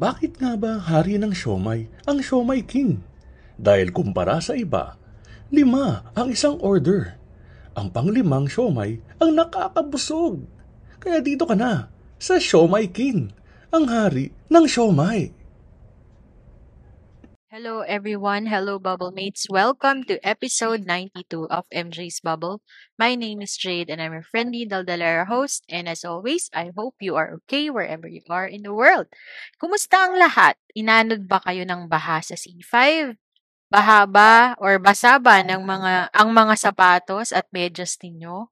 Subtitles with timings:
[0.00, 3.04] Bakit nga ba hari ng siomay ang siomay king?
[3.60, 4.96] Dahil kumpara sa iba,
[5.52, 7.20] lima ang isang order.
[7.76, 10.40] Ang panglimang siomay ang nakakabusog.
[11.04, 13.28] Kaya dito ka na, sa siomay king,
[13.68, 15.36] ang hari ng siomay.
[17.50, 19.50] Hello everyone, hello bubble mates.
[19.50, 22.62] Welcome to episode 92 of MJ's Bubble.
[22.94, 27.02] My name is Jade and I'm your friendly Daldalera host and as always, I hope
[27.02, 29.10] you are okay wherever you are in the world.
[29.58, 30.62] Kumusta ang lahat?
[30.78, 33.18] Inanod ba kayo ng baha sa C5?
[33.66, 38.46] Baha ba or basa ba ng mga ang mga sapatos at medyas ninyo?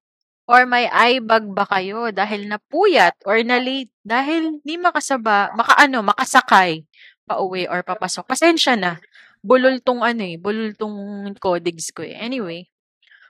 [0.51, 6.03] Or may eye bag ba kayo dahil napuyat or na late dahil di makasaba, makaano,
[6.03, 6.83] makasakay
[7.29, 8.25] pauwi or papasok.
[8.25, 8.97] Pasensya na.
[9.45, 10.97] Bulol tong ano eh, bulol tong
[11.39, 12.17] codex ko eh.
[12.17, 12.67] Anyway,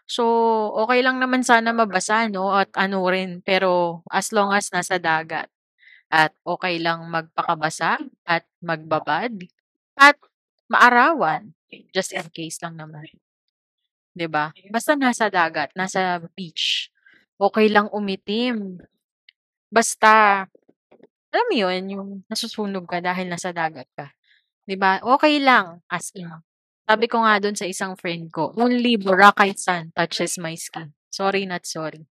[0.08, 0.24] so
[0.80, 5.52] okay lang naman sana mabasa no at ano rin pero as long as nasa dagat
[6.08, 9.36] at okay lang magpakabasa at magbabad
[10.00, 10.16] at
[10.72, 11.52] maarawan
[11.92, 13.04] just in case lang naman.
[14.16, 14.50] 'Di ba?
[14.72, 16.88] Basta nasa dagat, nasa beach.
[17.38, 18.80] Okay lang umitim.
[19.70, 20.46] Basta
[21.38, 24.10] alam mo yun, yung nasusunog ka dahil nasa dagat ka.
[24.66, 24.98] 'Di ba?
[25.02, 26.26] Okay lang, as in.
[26.88, 30.90] Sabi ko nga dun sa isang friend ko, only Boracay sun touches my skin.
[31.14, 32.02] Sorry, not sorry.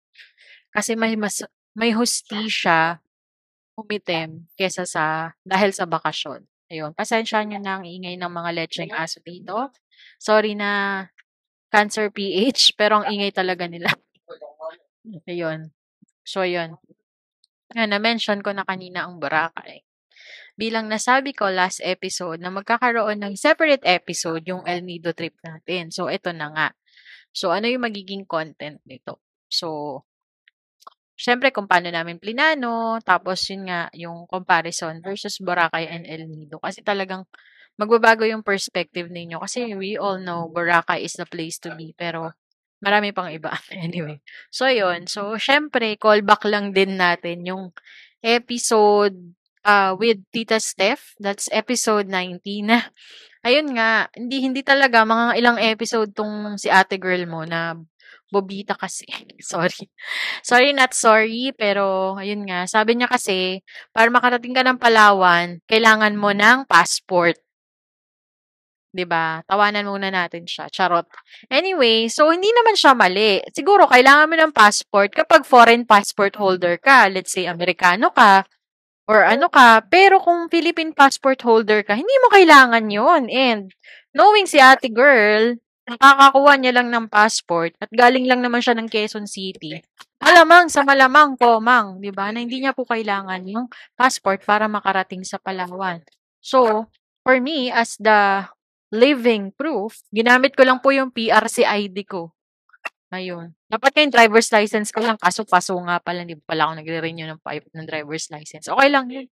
[0.71, 1.43] Kasi may mas
[1.75, 3.03] may hustisya
[3.77, 6.45] umitim kesa sa dahil sa bakasyon.
[6.71, 9.71] Ayun, pasensya niyo na ang ingay ng mga lecheng aso dito.
[10.19, 11.03] Sorry na
[11.71, 13.91] cancer PH, pero ang ingay talaga nila.
[15.27, 15.71] Ayun.
[16.27, 16.75] So, ayun.
[17.73, 19.83] Nga, na-mention ko na kanina ang Boracay.
[20.57, 25.93] Bilang nasabi ko last episode na magkakaroon ng separate episode yung El Nido trip natin.
[25.93, 26.67] So, ito na nga.
[27.35, 29.21] So, ano yung magiging content nito?
[29.51, 30.01] So,
[31.17, 36.57] syempre kung paano namin plinano, tapos yun nga, yung comparison versus Boracay and El Nido.
[36.57, 37.29] Kasi talagang
[37.77, 39.37] magbabago yung perspective ninyo.
[39.37, 41.93] Kasi we all know Boracay is the place to be.
[41.93, 42.33] Pero,
[42.83, 43.53] Marami pang iba.
[43.73, 44.21] Anyway.
[44.53, 45.09] So, yun.
[45.09, 47.73] So, syempre, callback lang din natin yung
[48.21, 49.17] episode
[49.65, 51.17] uh, with Tita Steph.
[51.17, 52.41] That's episode 19.
[53.47, 57.79] Ayun nga, hindi hindi talaga mga ilang episode tong si ate girl mo na
[58.27, 59.07] bobita kasi.
[59.39, 59.87] sorry.
[60.43, 61.55] Sorry, not sorry.
[61.55, 62.67] Pero, ayun nga.
[62.67, 63.63] Sabi niya kasi,
[63.95, 67.39] para makarating ka ng Palawan, kailangan mo ng passport.
[68.97, 69.45] 'Di ba?
[69.45, 70.65] Tawanan muna natin siya.
[70.73, 71.05] Charot.
[71.53, 73.45] Anyway, so hindi naman siya mali.
[73.53, 77.05] Siguro kailangan mo ng passport kapag foreign passport holder ka.
[77.13, 78.49] Let's say Amerikano ka
[79.05, 79.85] or ano ka.
[79.87, 83.23] Pero kung Philippine passport holder ka, hindi mo kailangan 'yon.
[83.29, 83.69] And
[84.17, 88.91] knowing si Ate Girl, nakakakuha niya lang ng passport at galing lang naman siya ng
[88.91, 89.79] Quezon City.
[90.19, 92.33] Malamang sa malamang ko, mang, 'di ba?
[92.33, 96.03] Na hindi niya po kailangan yung passport para makarating sa Palawan.
[96.43, 96.89] So,
[97.23, 98.47] for me as the
[98.93, 102.31] living proof, ginamit ko lang po yung PRC ID ko.
[103.07, 103.55] Ayun.
[103.71, 107.39] Dapat kayong driver's license ko lang, kaso paso nga pala, hindi pala ako nagre-renew ng,
[107.47, 108.67] ng driver's license.
[108.67, 109.27] Okay lang yun.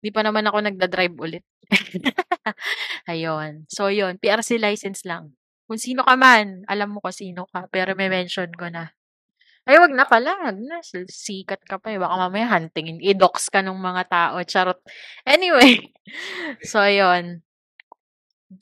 [0.00, 1.44] Hindi pa naman ako nagda-drive ulit.
[3.12, 3.68] Ayun.
[3.68, 4.16] So, yun.
[4.16, 5.36] PRC license lang.
[5.66, 8.96] Kung sino ka man, alam mo ko sino ka, pero may mention ko na.
[9.66, 10.54] Ay, wag na pala.
[10.54, 10.78] Na.
[11.10, 11.98] Sikat ka pa eh.
[11.98, 13.02] Baka mamaya huntingin.
[13.02, 14.38] I-dox ka ng mga tao.
[14.46, 14.78] Charot.
[15.26, 15.90] Anyway.
[16.70, 17.42] so, yun.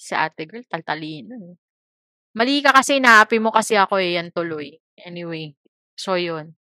[0.00, 1.34] Si ate girl, taltalino.
[1.36, 1.56] Eh.
[2.34, 4.74] Mali ka kasi, naapi mo kasi ako eh, yan tuloy.
[5.04, 5.54] Anyway,
[5.94, 6.56] so yun.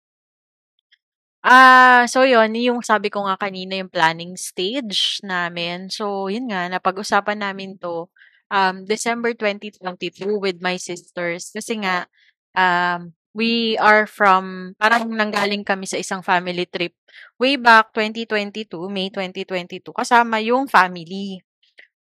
[1.42, 5.86] Ah, so yun, yung sabi ko nga kanina yung planning stage namin.
[5.86, 8.10] So, yun nga, napag-usapan namin to
[8.50, 11.54] um, December 2022 with my sisters.
[11.54, 12.10] Kasi nga,
[12.58, 16.94] um, we are from, parang nanggaling kami sa isang family trip
[17.38, 21.38] way back 2022, May 2022, kasama yung family.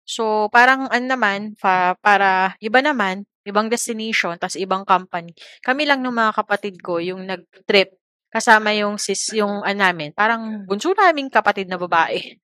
[0.07, 5.35] So, parang ano naman, fa, para iba naman, ibang destination, tas ibang company.
[5.63, 7.95] Kami lang ng mga kapatid ko yung nag-trip
[8.37, 12.37] kasama yung sis, yung ano namin, parang bunso naming kapatid na babae.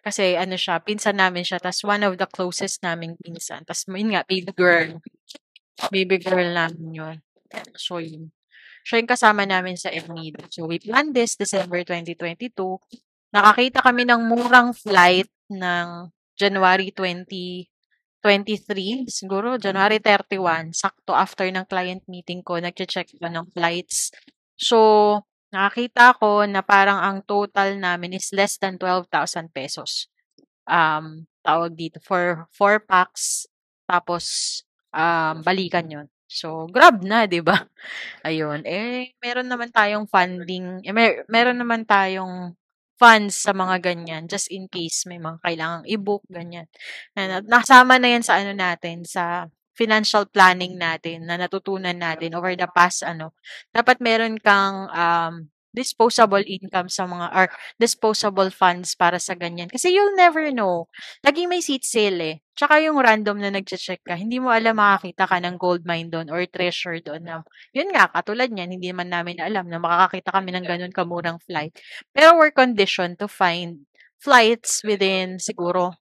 [0.00, 3.60] Kasi ano siya, pinsan namin siya, tas one of the closest naming pinsan.
[3.68, 5.04] Tas yun nga, baby girl.
[5.92, 7.16] Baby girl namin yun.
[7.76, 8.32] So, yun.
[8.88, 10.44] Siya yung kasama namin sa Emnido.
[10.48, 12.52] So, we planned this December 2022.
[13.36, 16.08] Nakakita kami ng murang flight ng
[16.38, 17.68] January 20
[18.24, 24.08] 23, siguro January 31, sakto after ng client meeting ko, nagche-check ko ng flights.
[24.56, 24.78] So,
[25.52, 30.08] nakakita ko na parang ang total namin is less than 12,000 pesos.
[30.64, 33.44] Um, tawag dito, for 4 packs,
[33.84, 34.24] tapos
[34.96, 37.60] um, balikan yon So, grab na, 'di ba?
[38.26, 38.64] Ayun.
[38.66, 42.56] Eh, meron naman tayong funding, eh, mer- meron naman tayong
[43.00, 46.66] funds sa mga ganyan just in case may mga kailangang i-book ganyan.
[47.16, 52.54] Na, nasama na 'yan sa ano natin sa financial planning natin na natutunan natin over
[52.54, 53.34] the past ano.
[53.74, 55.34] Dapat meron kang um,
[55.74, 59.66] disposable income sa mga or disposable funds para sa ganyan.
[59.66, 60.86] Kasi you'll never know.
[61.26, 62.36] Laging may seat sale eh.
[62.54, 66.30] Tsaka yung random na nagche-check ka, hindi mo alam makakita ka ng gold mine doon
[66.30, 67.42] or treasure doon na,
[67.74, 71.74] yun nga, katulad niyan, hindi man namin alam na makakakita kami ng ganun kamurang flight.
[72.14, 73.82] Pero we're conditioned to find
[74.22, 75.98] flights within siguro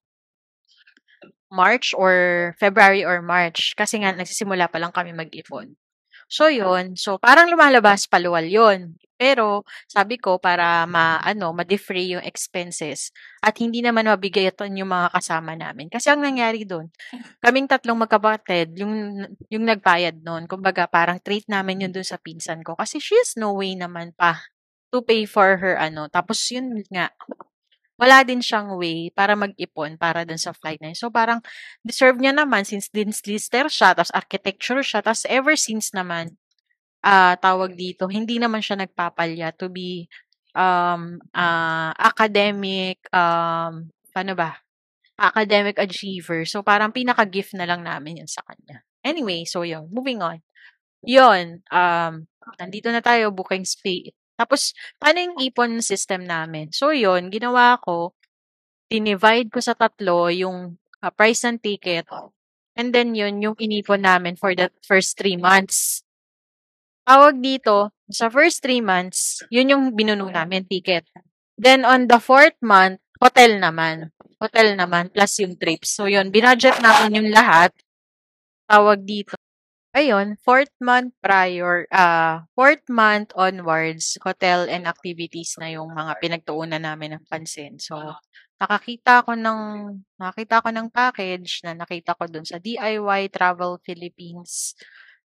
[1.53, 5.77] March or February or March kasi nga nagsisimula pa lang kami mag-ipon.
[6.27, 8.97] So yun, so parang lumalabas paluwal yun.
[9.15, 15.55] Pero sabi ko para ma-ano, ma-defray yung expenses at hindi naman mabigatan yung mga kasama
[15.55, 15.87] namin.
[15.87, 16.89] Kasi ang nangyari doon,
[17.39, 22.65] kaming tatlong magkapatid, yung yung nagbayad noon, kumbaga parang treat namin yun doon sa pinsan
[22.65, 24.43] ko kasi she has no way naman pa
[24.91, 26.09] to pay for her ano.
[26.11, 27.09] Tapos yun nga,
[27.99, 30.99] wala din siyang way para mag-ipon para dun sa flight na yun.
[30.99, 31.39] So, parang
[31.85, 36.35] deserve niya naman since lister siya, tapos architecture siya, tapos ever since naman,
[37.05, 40.09] ah tawag dito, hindi naman siya nagpapalya to be
[40.57, 44.57] um, uh, academic, um, paano ba?
[45.19, 46.45] Academic achiever.
[46.49, 48.81] So, parang pinaka-gift na lang namin yun sa kanya.
[49.05, 49.87] Anyway, so yun.
[49.91, 50.39] Moving on.
[51.05, 51.61] Yun.
[51.69, 52.25] Um,
[52.59, 54.15] nandito na tayo, booking space.
[54.33, 56.73] Tapos, paano yung ipon system namin?
[56.73, 58.17] So, yun, ginawa ko,
[58.89, 62.05] dinivide ko sa tatlo yung uh, price ng ticket.
[62.73, 66.01] And then yun, yung inipon namin for the first three months.
[67.05, 71.03] Tawag dito, sa first three months, yun yung binuno namin, ticket.
[71.59, 74.09] Then on the fourth month, hotel naman.
[74.39, 75.93] Hotel naman, plus yung trips.
[75.93, 77.75] So yun, binudget namin yung lahat.
[78.65, 79.37] Tawag dito.
[79.93, 86.81] Ayun, fourth month prior, uh, fourth month onwards, hotel and activities na yung mga pinagtuunan
[86.81, 87.77] namin ng pansin.
[87.77, 88.01] So,
[88.57, 89.61] nakakita ako ng
[90.17, 94.73] nakita ko ng package na nakita ko dun sa DIY Travel Philippines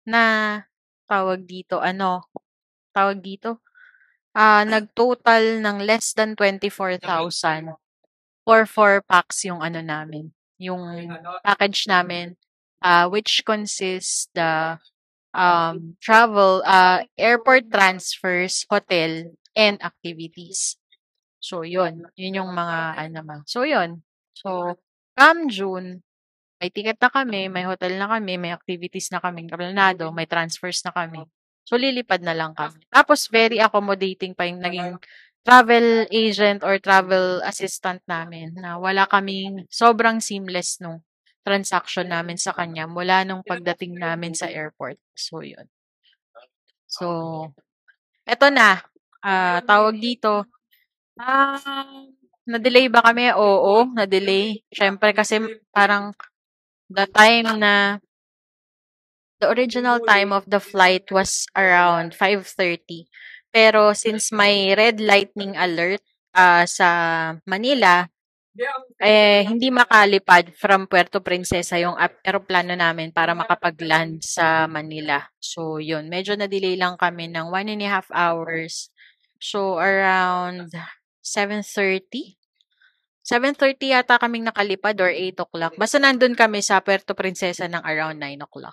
[0.05, 0.61] na
[1.09, 2.29] tawag dito, ano,
[2.93, 3.65] tawag dito,
[4.37, 7.73] ah, nag-total ng less than 24,000
[8.45, 10.83] for 4 packs yung ano namin, yung
[11.45, 12.37] package namin,
[12.83, 14.79] uh, which consists the
[15.35, 20.77] um, travel, uh, airport transfers, hotel, and activities.
[21.39, 22.07] So, yun.
[22.19, 23.37] Yun yung mga, ano ma.
[23.47, 24.03] So, yun.
[24.35, 24.79] So,
[25.15, 26.03] come June,
[26.59, 30.83] may ticket na kami, may hotel na kami, may activities na kaming planado, may transfers
[30.83, 31.23] na kami.
[31.63, 32.83] So, lilipad na lang kami.
[32.91, 34.99] Tapos, very accommodating pa yung naging
[35.47, 41.01] travel agent or travel assistant namin na wala kaming sobrang seamless nung
[41.49, 45.01] transaction namin sa kanya mula nung pagdating namin sa airport.
[45.17, 45.65] So, yun.
[46.85, 47.07] So,
[48.29, 48.85] eto na.
[49.25, 50.45] Uh, tawag dito.
[51.17, 52.05] Ah, uh,
[52.49, 53.29] na-delay ba kami?
[53.37, 54.65] Oo, na-delay.
[54.73, 55.41] Syempre kasi
[55.73, 56.17] parang
[56.89, 58.01] the time na
[59.39, 63.07] the original time of the flight was around 5:30.
[63.53, 66.01] Pero since may red lightning alert
[66.33, 66.89] uh, sa
[67.45, 68.09] Manila,
[68.99, 71.95] eh hindi makalipad from Puerto Princesa yung
[72.27, 75.23] eroplano namin para makapag-land sa Manila.
[75.39, 78.91] So yun, medyo na-delay lang kami ng one and a half hours.
[79.39, 80.75] So around
[81.23, 82.39] 7:30
[83.29, 85.77] 7:30 yata kaming nakalipad or 8 o'clock.
[85.77, 88.73] Basta nandun kami sa Puerto Princesa ng around 9 o'clock.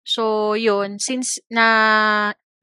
[0.00, 0.96] So, yun.
[0.96, 1.66] Since na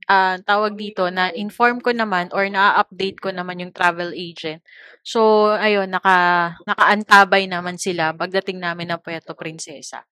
[0.08, 4.64] uh, tawag dito, na inform ko naman or na-update ko naman yung travel agent.
[5.04, 10.08] So, ayun, naka, nakaantabay naman sila pagdating namin ng Puerto Princesa.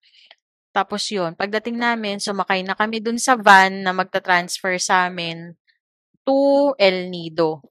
[0.76, 5.56] Tapos yun, pagdating namin, sumakay na kami dun sa van na magta-transfer sa amin
[6.28, 7.64] to El Nido.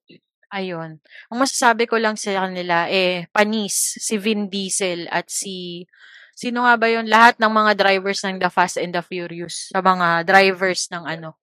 [0.49, 1.02] Ayun.
[1.28, 5.85] Ang masasabi ko lang sa kanila, eh, panis, si Vin Diesel at si,
[6.33, 7.11] sino nga ba yun?
[7.11, 9.69] Lahat ng mga drivers ng The Fast and the Furious.
[9.75, 11.44] Sa mga drivers ng ano,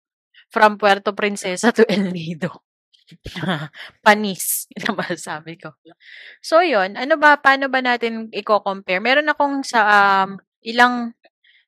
[0.50, 2.66] from Puerto Princesa to El Nido.
[4.06, 5.74] panis, yun ang masasabi ko.
[6.42, 6.98] So, yun.
[6.98, 8.98] Ano ba, paano ba natin i-compare?
[8.98, 9.80] Meron akong sa
[10.26, 11.14] um, ilang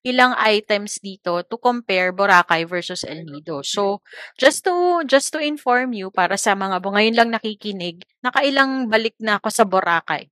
[0.07, 3.61] ilang items dito to compare Boracay versus El Nido.
[3.67, 4.01] So,
[4.39, 9.19] just to just to inform you para sa mga bo ngayon lang nakikinig, nakailang balik
[9.19, 10.31] na ako sa Boracay.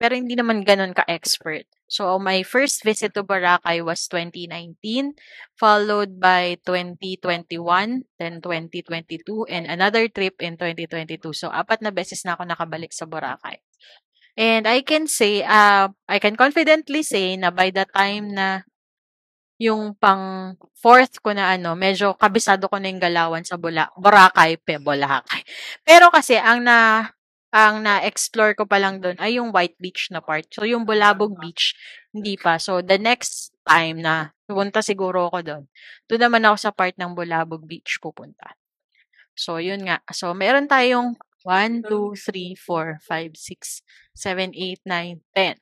[0.00, 1.68] Pero hindi naman ganoon ka-expert.
[1.90, 5.18] So, my first visit to Boracay was 2019,
[5.58, 11.34] followed by 2021, then 2022, and another trip in 2022.
[11.34, 13.58] So, apat na beses na ako nakabalik sa Boracay.
[14.38, 18.62] And I can say, uh, I can confidently say na by the time na
[19.60, 24.56] yung pang fourth ko na ano, medyo kabisado ko na yung galawan sa Bula Boracay,
[24.62, 25.42] pe, Boracay.
[25.84, 27.10] Pero kasi ang na
[27.50, 30.46] ang na-explore ko pa lang doon ay yung White Beach na part.
[30.54, 31.74] So, yung Bulabog Beach,
[32.14, 32.62] hindi pa.
[32.62, 35.64] So, the next time na pupunta siguro ako doon,
[36.06, 38.54] doon naman ako sa part ng Bulabog Beach pupunta.
[39.34, 39.98] So, yun nga.
[40.14, 43.82] So, meron tayong 1, 2, 3, 4, 5, 6,
[44.14, 45.58] 7, 8, 9, 10.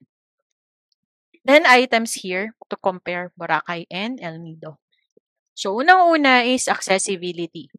[1.48, 4.76] 10 items here to compare Boracay and El Nido.
[5.56, 7.72] So, unang-una is accessibility.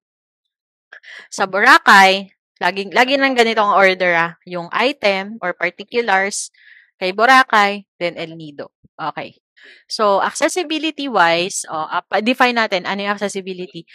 [1.30, 4.32] Sa Boracay, Laging, lagi nang ganito ang order ah.
[4.44, 6.52] Yung item or particulars
[7.00, 8.76] kay Boracay, then El Nido.
[9.00, 9.40] Okay.
[9.88, 13.88] So, accessibility-wise, oh, uh, define natin ano yung accessibility.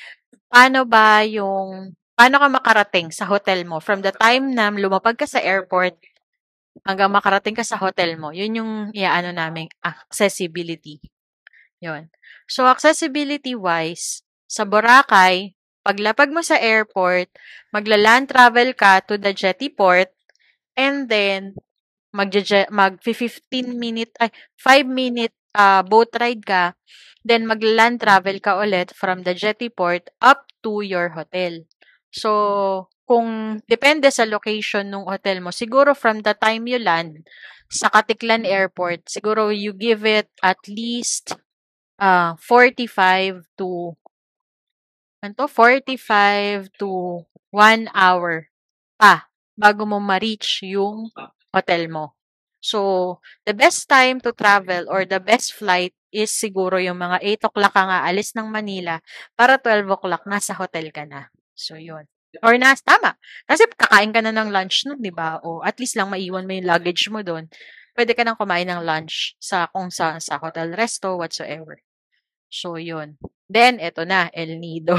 [0.49, 5.29] Paano ba yung, paano ka makarating sa hotel mo from the time na lumapag ka
[5.29, 5.97] sa airport
[6.85, 8.33] hanggang makarating ka sa hotel mo.
[8.33, 11.01] Yun yung iaano namin accessibility.
[11.81, 12.09] Yun.
[12.49, 15.54] So, accessibility-wise, sa Boracay,
[15.85, 17.29] Paglapag mo sa airport,
[17.69, 20.09] magla-land travel ka to the jetty port,
[20.81, 21.53] and then,
[22.17, 22.33] mag,
[22.73, 26.73] mag 15 minute, ay, 5 minute uh, boat ride ka,
[27.21, 31.63] then mag-land travel ka ulit from the jetty port up to your hotel.
[32.09, 37.29] So, kung depende sa location ng hotel mo, siguro from the time you land
[37.69, 41.37] sa Katiklan Airport, siguro you give it at least
[42.01, 43.97] uh, 45 to
[45.25, 48.53] ano 45 to 1 hour
[49.01, 49.25] pa
[49.57, 51.09] bago mo ma-reach yung
[51.49, 52.13] hotel mo.
[52.61, 57.49] So, the best time to travel or the best flight is siguro yung mga 8
[57.49, 59.01] o'clock ka nga alis ng Manila
[59.37, 61.29] para 12 o'clock nasa hotel ka na.
[61.57, 62.09] So, yun.
[62.43, 63.15] Or nas, tama.
[63.47, 65.39] Kasi kakain ka na ng lunch nun, di ba?
[65.45, 67.47] O at least lang maiwan mo yung luggage mo doon.
[67.95, 71.79] Pwede ka nang kumain ng lunch sa kung sa, sa hotel resto, whatsoever.
[72.55, 73.19] So, yun.
[73.51, 74.95] Then, eto na, El Nido.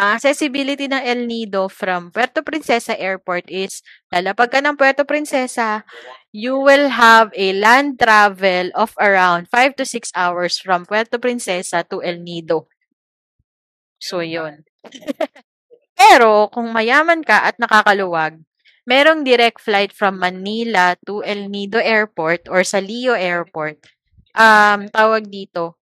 [0.00, 5.84] Ang accessibility ng El Nido from Puerto Princesa Airport is, lalapag ka ng Puerto Princesa,
[6.32, 11.84] you will have a land travel of around 5 to 6 hours from Puerto Princesa
[11.84, 12.64] to El Nido.
[14.00, 14.64] So, yun.
[16.00, 18.40] Pero, kung mayaman ka at nakakaluwag,
[18.88, 23.84] merong direct flight from Manila to El Nido Airport or sa Leo Airport.
[24.32, 25.79] Um, tawag dito,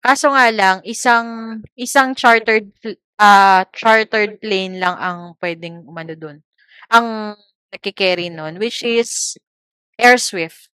[0.00, 2.72] Kaso nga lang, isang isang chartered
[3.20, 6.40] uh, chartered plane lang ang pwedeng umano dun.
[6.88, 7.36] Ang
[7.70, 9.36] nagki-carry nun, which is
[10.00, 10.72] Air Swift.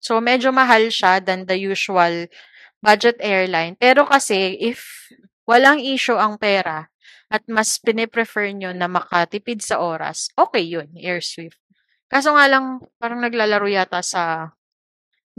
[0.00, 2.30] So, medyo mahal siya than the usual
[2.80, 3.76] budget airline.
[3.76, 5.10] Pero kasi, if
[5.44, 6.88] walang issue ang pera
[7.28, 11.58] at mas piniprefer nyo na makatipid sa oras, okay yun, Air Swift.
[12.08, 14.54] Kaso nga lang, parang naglalaro yata sa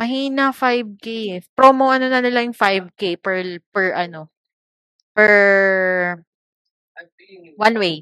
[0.01, 1.05] Mahina 5K
[1.37, 1.41] eh.
[1.53, 4.33] Promo ano na nila yung 5K per per ano,
[5.13, 5.31] per
[7.57, 7.95] one way.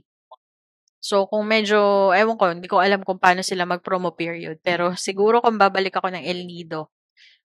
[1.00, 4.60] So, kung medyo, ewan ko, hindi ko alam kung paano sila mag-promo period.
[4.60, 6.92] Pero siguro kung babalik ako ng El Nido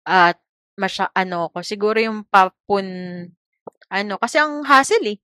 [0.05, 0.37] at
[0.79, 2.85] masya, ano ko, siguro yung papun,
[3.89, 5.19] ano, kasi ang hassle eh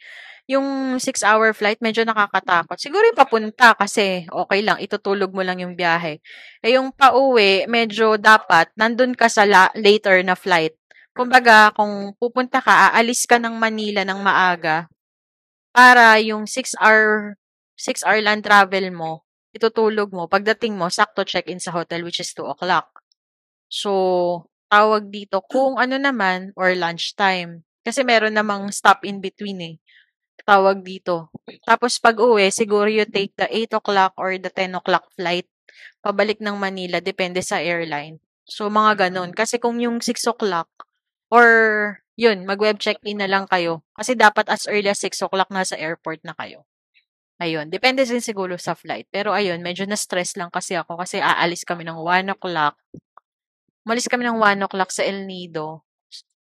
[0.45, 2.77] yung 6-hour flight medyo nakakatakot.
[2.77, 6.21] Siguro yung papunta kasi okay lang, itutulog mo lang yung biyahe.
[6.61, 10.77] Eh yung pauwi, medyo dapat nandun ka sa la- later na flight.
[11.17, 14.85] Kumbaga, kung pupunta ka, aalis ka ng Manila ng maaga
[15.73, 17.35] para yung 6-hour
[17.75, 20.29] 6-hour land travel mo, itutulog mo.
[20.29, 23.01] Pagdating mo, sakto check-in sa hotel which is 2 o'clock.
[23.67, 27.65] So, tawag dito kung ano naman or lunchtime.
[27.85, 29.75] Kasi meron namang stop in between eh
[30.43, 31.31] tawag dito.
[31.63, 35.47] Tapos pag-uwi, siguro you take the 8 o'clock or the 10 o'clock flight
[36.05, 38.21] pabalik ng Manila, depende sa airline.
[38.45, 39.33] So, mga ganun.
[39.33, 40.69] Kasi kung yung 6 o'clock,
[41.33, 41.47] or
[42.13, 43.81] yun, mag-web check-in na lang kayo.
[43.97, 46.69] Kasi dapat as early as 6 o'clock nasa airport na kayo.
[47.41, 49.09] Ayun, depende din siguro sa flight.
[49.09, 52.77] Pero ayun, medyo na-stress lang kasi ako kasi aalis kami ng 1 o'clock.
[53.83, 55.83] Malis kami ng 1 o'clock sa El Nido.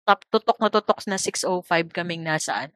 [0.09, 2.73] Tap, tutok na tutok na 6.05 kaming nasaan.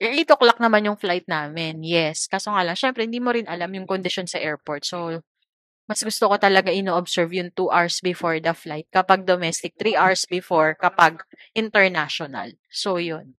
[0.00, 2.28] 8 o'clock naman yung flight namin, yes.
[2.28, 4.84] Kaso nga lang, syempre, hindi mo rin alam yung condition sa airport.
[4.84, 5.24] So,
[5.88, 8.86] mas gusto ko talaga ino-observe yung 2 hours before the flight.
[8.92, 11.22] Kapag domestic, 3 hours before kapag
[11.56, 12.54] international.
[12.72, 13.36] So, yun.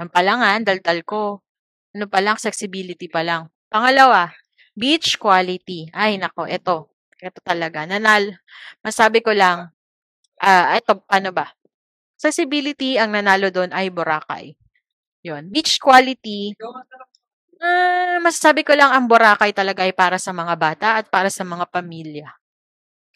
[0.00, 1.42] Yan pa lang ha, daldal ko.
[1.96, 3.48] Ano pa lang, accessibility pa lang.
[3.72, 4.32] Pangalawa,
[4.76, 5.90] beach quality.
[5.96, 6.92] Ay, nako, ito.
[7.20, 7.84] Ito talaga.
[7.88, 8.36] Nanal,
[8.84, 9.72] masabi ko lang,
[10.40, 11.48] Ah, ito, ano ba?
[12.18, 14.56] Accessibility, ang nanalo doon ay Boracay.
[15.26, 15.42] Yun.
[15.50, 16.54] Beach quality,
[17.62, 21.44] ah, masasabi ko lang ang Boracay talaga ay para sa mga bata at para sa
[21.46, 22.28] mga pamilya.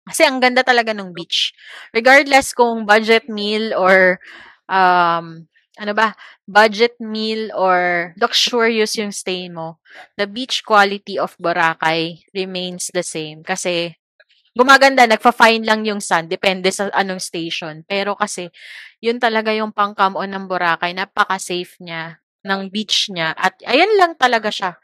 [0.08, 1.52] Kasi ang ganda talaga ng beach.
[1.94, 4.18] Regardless kung budget meal or
[4.70, 5.46] um,
[5.78, 6.16] ano ba,
[6.48, 9.78] budget meal or luxurious yung stay mo,
[10.18, 13.44] the beach quality of Boracay remains the same.
[13.46, 13.94] Kasi
[14.58, 17.82] gumaganda, nagfa-fine lang yung sun, depende sa anong station.
[17.86, 18.50] Pero kasi,
[19.02, 23.32] yun talaga yung pang-come on ng Boracay, napaka-safe niya, ng beach niya.
[23.38, 24.76] At ayan lang talaga siya.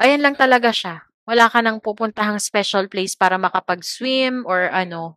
[0.00, 1.06] Ayan lang talaga siya.
[1.28, 5.16] Wala ka nang pupuntahang special place para makapag-swim or ano.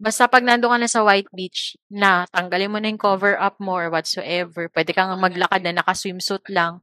[0.00, 3.60] Basta pag nandun ka na sa White Beach, na tanggalin mo na yung cover up
[3.60, 4.72] mo or whatsoever.
[4.72, 6.80] Pwede kang maglakad na naka-swimsuit lang.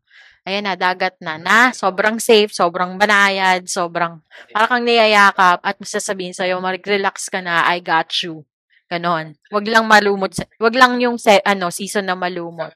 [0.48, 1.36] Ayan na, dagat na.
[1.36, 4.24] Na, sobrang safe, sobrang banayad, sobrang,
[4.56, 8.48] parang kang niyayakap at masasabihin sa'yo, mag-relax ka na, I got you.
[8.88, 9.36] Ganon.
[9.52, 10.32] Wag lang malumot.
[10.64, 12.72] Wag lang yung se, ano, season na malumot.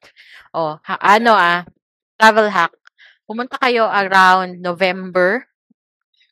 [0.52, 1.64] Oh, ha, ano ah,
[2.20, 2.76] travel hack.
[3.24, 5.48] Pumunta kayo around November,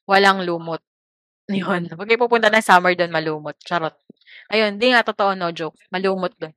[0.03, 0.83] walang lumot.
[1.47, 1.87] Yun.
[1.95, 3.55] Huwag kayo pupunta ng summer doon, malumot.
[3.63, 3.95] Charot.
[4.51, 5.79] Ayun, di nga, totoo, no joke.
[5.87, 6.51] Malumot doon.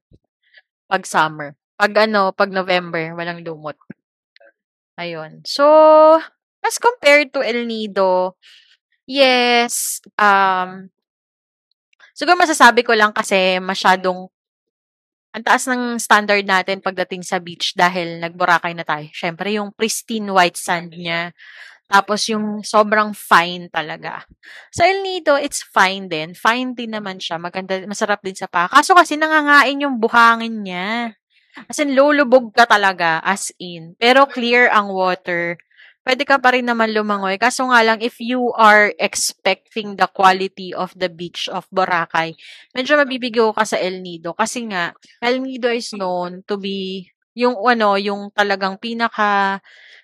[0.91, 1.55] Pag summer.
[1.79, 3.79] Pag ano, pag November, walang lumot.
[5.01, 5.41] Ayun.
[5.49, 5.65] So,
[6.63, 8.37] as compared to El Nido,
[9.09, 10.91] yes, um,
[12.17, 14.29] siguro masasabi ko lang kasi masyadong
[15.33, 19.09] ang taas ng standard natin pagdating sa beach dahil nagboracay na tayo.
[19.17, 21.33] Siyempre, yung pristine white sand niya.
[21.89, 24.25] Tapos yung sobrang fine talaga.
[24.73, 26.37] Sa El Nido, it's fine din.
[26.37, 27.41] Fine din naman siya.
[27.41, 28.69] Maganda, masarap din sa pa.
[28.69, 31.17] Kaso kasi nangangain yung buhangin niya.
[31.69, 33.21] As in, lulubog ka talaga.
[33.21, 33.95] As in.
[34.01, 35.61] Pero clear ang water.
[36.03, 37.39] Pwede ka pa rin naman lumangoy.
[37.39, 42.35] Kaso nga lang, if you are expecting the quality of the beach of Boracay,
[42.75, 44.35] medyo mabibigo ka sa El Nido.
[44.35, 44.91] Kasi nga,
[45.23, 47.07] El Nido is known to be
[47.39, 49.63] yung ano, yung talagang pinaka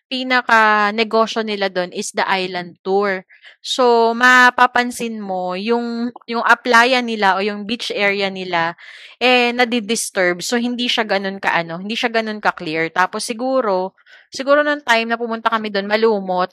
[0.09, 3.23] pinaka negosyo nila doon is the island tour.
[3.61, 8.75] So, mapapansin mo yung yung applyan nila o yung beach area nila
[9.21, 10.40] eh nadi-disturb.
[10.40, 12.88] So, hindi siya ganun ka ano, hindi siya ganun ka clear.
[12.90, 13.94] Tapos siguro,
[14.33, 16.51] siguro nung time na pumunta kami doon, malumot.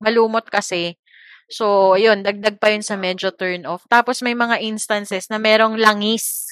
[0.00, 0.96] Malumot kasi.
[1.50, 3.84] So, yun, dagdag pa yun sa medyo turn off.
[3.90, 6.46] Tapos may mga instances na merong langis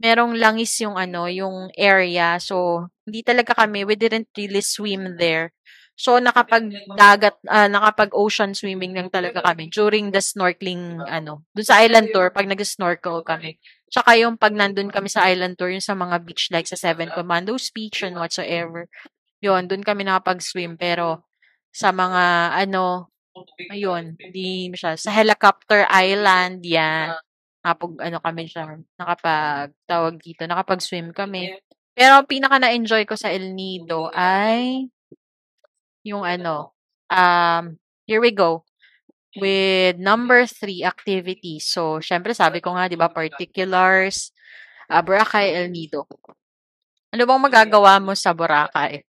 [0.00, 2.40] merong langis yung ano, yung area.
[2.40, 5.52] So, hindi talaga kami, we didn't really swim there.
[6.00, 11.66] So, nakapag dagat, ah, nakapag ocean swimming lang talaga kami during the snorkeling, ano, dun
[11.68, 13.60] sa island tour, pag nag-snorkel kami.
[13.92, 17.12] Tsaka yung pag nandun kami sa island tour, yung sa mga beach like sa Seven
[17.12, 18.88] Commandos Beach and whatsoever.
[19.44, 20.80] Yun, dun kami nakapag-swim.
[20.80, 21.28] Pero,
[21.68, 23.12] sa mga, ano,
[23.68, 24.96] ayun, hindi siya.
[24.96, 27.12] Sa Helicopter Island, yan
[27.60, 31.60] nakapag ano kami siya, nakapag tawag dito, nakapag-swim kami.
[31.92, 34.88] Pero ang pinaka na-enjoy ko sa El Nido ay
[36.04, 36.72] yung ano,
[37.12, 37.76] um,
[38.08, 38.64] here we go.
[39.38, 41.70] With number three, activities.
[41.70, 44.34] So, syempre sabi ko nga, di ba, particulars,
[44.90, 46.08] uh, Boracay, El Nido.
[47.14, 49.06] Ano bang magagawa mo sa Boracay?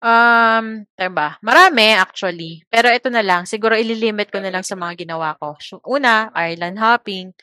[0.00, 1.36] Um, ba?
[1.44, 2.64] Marami actually.
[2.72, 5.60] Pero ito na lang, siguro ililimit ko na lang sa mga ginawa ko.
[5.84, 7.36] Una, island hopping.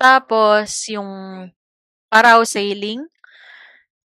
[0.00, 1.10] Tapos, yung
[2.08, 3.04] paraw sailing.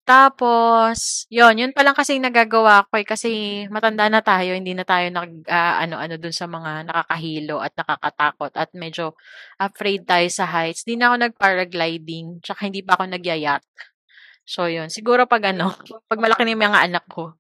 [0.05, 4.85] Tapos, yon yun pa lang kasi nagagawa ko eh, kasi matanda na tayo, hindi na
[4.85, 9.17] tayo nag, ah, ano-ano dun sa mga nakakahilo at nakakatakot at medyo
[9.57, 10.85] afraid tayo sa heights.
[10.85, 13.65] Di na ako nag-paragliding, tsaka hindi pa ako nagyayat.
[14.45, 14.93] So, yun.
[14.93, 15.73] Siguro pag ano,
[16.11, 17.33] pag malaki na yung mga anak ko,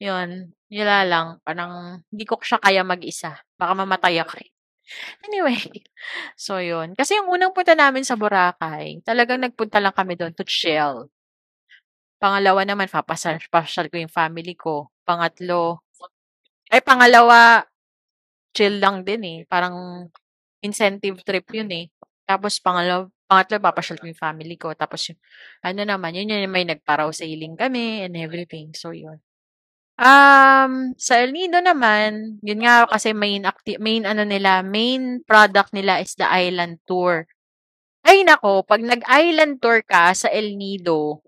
[0.00, 1.40] yun, yun lang.
[1.44, 3.40] Parang, hindi ko siya kaya mag-isa.
[3.56, 4.50] Baka mamatay ako eh.
[5.26, 5.56] Anyway,
[6.36, 6.92] so yun.
[6.98, 11.08] Kasi yung unang punta namin sa Boracay, talagang nagpunta lang kami doon to chill.
[12.20, 14.92] Pangalawa naman, papasal pasyal ko yung family ko.
[15.08, 15.80] Pangatlo,
[16.70, 17.66] ay pangalawa,
[18.54, 19.38] chill lang din eh.
[19.50, 20.06] Parang
[20.62, 21.86] incentive trip yun eh.
[22.28, 24.74] Tapos pangalawa, pangatlo, papasyal ko yung family ko.
[24.74, 25.18] Tapos yung,
[25.62, 28.74] ano naman, yun yun, may nagparaw sailing kami and everything.
[28.74, 29.22] So yun.
[30.00, 35.76] Um, sa El Nido naman, yun nga kasi main acti main ano nila, main product
[35.76, 37.28] nila is the island tour.
[38.00, 41.20] Ay nako, pag nag-island tour ka sa El Nido,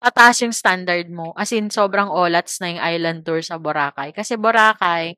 [0.00, 1.36] tataas yung standard mo.
[1.36, 4.16] As in, sobrang olats na yung island tour sa Boracay.
[4.16, 5.16] Kasi Boracay,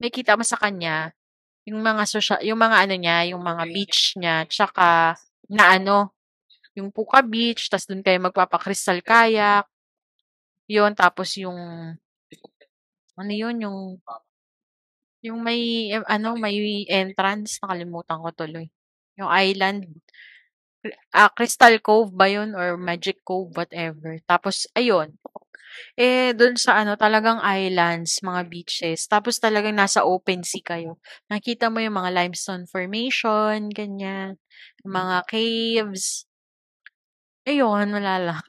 [0.00, 1.12] may kita mo sa kanya,
[1.68, 5.16] yung mga social, yung mga ano niya, yung mga beach niya, tsaka
[5.48, 6.12] na ano,
[6.76, 9.66] yung Puka Beach, tas doon kayo magpapakristal kayak.
[10.68, 11.58] Yun, tapos yung,
[13.20, 13.78] ano yun, yung,
[15.24, 18.66] yung may, ano, may entrance, nakalimutan ko tuloy.
[19.18, 19.86] yung island.
[21.14, 24.20] Ah, Crystal Cove ba yun or Magic Cove, whatever.
[24.28, 25.16] Tapos, ayun.
[25.98, 29.06] Eh, dun sa ano, talagang islands, mga beaches.
[29.10, 30.98] Tapos talagang nasa open sea kayo.
[31.30, 34.36] Nakita mo yung mga limestone formation, ganyan.
[34.86, 36.24] Yung mga caves.
[37.44, 38.40] Ayun, wala lang.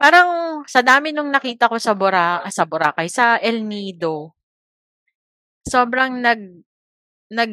[0.00, 0.28] Parang
[0.66, 4.34] sa dami nung nakita ko sa Bora ah, sa Boracay, sa El Nido,
[5.66, 6.40] sobrang nag
[7.32, 7.52] nag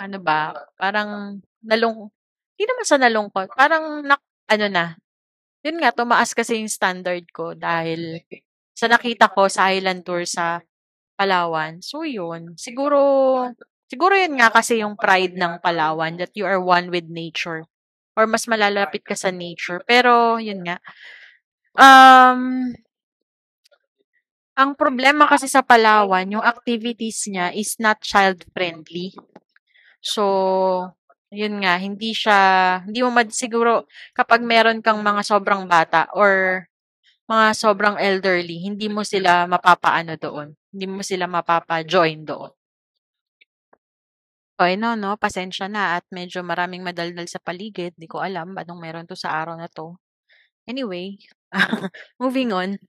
[0.00, 2.10] ano ba, parang nalung
[2.56, 4.84] hindi naman sa nalungkot, parang nak ano na,
[5.62, 8.22] yun nga, tumaas kasi yung standard ko dahil
[8.78, 10.62] sa nakita ko sa island tour sa
[11.18, 11.82] Palawan.
[11.82, 12.54] So, yun.
[12.54, 12.98] Siguro,
[13.90, 17.66] siguro yun nga kasi yung pride ng Palawan that you are one with nature
[18.14, 19.82] or mas malalapit ka sa nature.
[19.82, 20.78] Pero, yun nga.
[21.74, 22.70] Um,
[24.58, 29.14] ang problema kasi sa Palawan, yung activities niya is not child-friendly.
[30.02, 30.22] So,
[31.28, 32.38] yun nga, hindi siya,
[32.88, 33.84] hindi mo mad, siguro,
[34.16, 36.64] kapag meron kang mga sobrang bata or
[37.28, 40.56] mga sobrang elderly, hindi mo sila mapapaano doon.
[40.72, 42.52] Hindi mo sila mapapa-join doon.
[44.58, 47.94] Okay, no, no, pasensya na at medyo maraming madaldal sa paligid.
[47.94, 49.94] Di ko alam anong meron to sa araw na to.
[50.66, 51.20] Anyway,
[52.22, 52.80] moving on.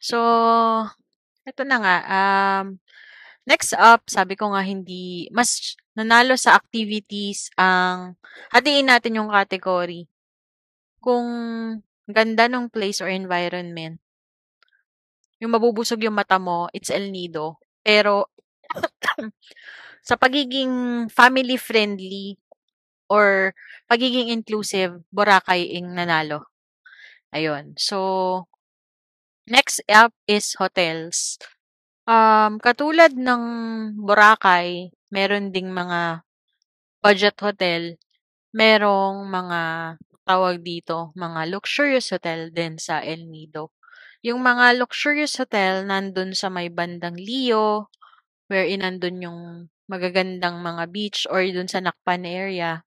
[0.00, 0.16] So,
[1.46, 2.66] ito na nga, um,
[3.46, 8.20] next up, sabi ko nga hindi, mas nanalo sa activities ang,
[8.52, 10.06] hatiin natin yung category.
[11.00, 11.26] Kung
[12.06, 13.98] ganda ng place or environment,
[15.40, 17.60] yung mabubusog yung mata mo, it's El Nido.
[17.80, 18.32] Pero,
[20.08, 22.36] sa pagiging family friendly
[23.08, 23.52] or
[23.88, 26.50] pagiging inclusive, Boracay ang nanalo.
[27.34, 27.76] Ayun.
[27.76, 28.48] So,
[29.46, 31.36] next up is hotels.
[32.06, 33.42] Um, katulad ng
[33.98, 36.26] Boracay, meron ding mga
[37.04, 37.96] budget hotel,
[38.54, 39.60] merong mga
[40.26, 43.70] tawag dito, mga luxurious hotel din sa El Nido.
[44.26, 47.90] Yung mga luxurious hotel nandun sa may bandang Leo,
[48.50, 49.40] wherein nandun yung
[49.86, 52.82] magagandang mga beach or dun sa Nakpan area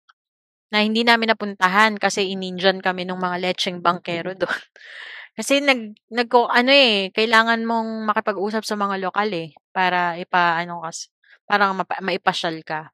[0.69, 4.51] na hindi namin napuntahan kasi ininjan kami ng mga lecheng bankero doon.
[5.38, 11.08] Kasi nag nag ano eh, kailangan mong makipag-usap sa mga lokal eh para ipa-ano kas
[11.50, 12.94] parang mapa, maipasyal ka.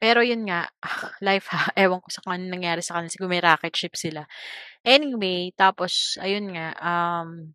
[0.00, 0.64] Pero yun nga,
[1.28, 4.24] life ha, ewan ko sa ano nangyari sa kanila, siguro may rocket ship sila.
[4.84, 7.52] Anyway, tapos ayun nga, um,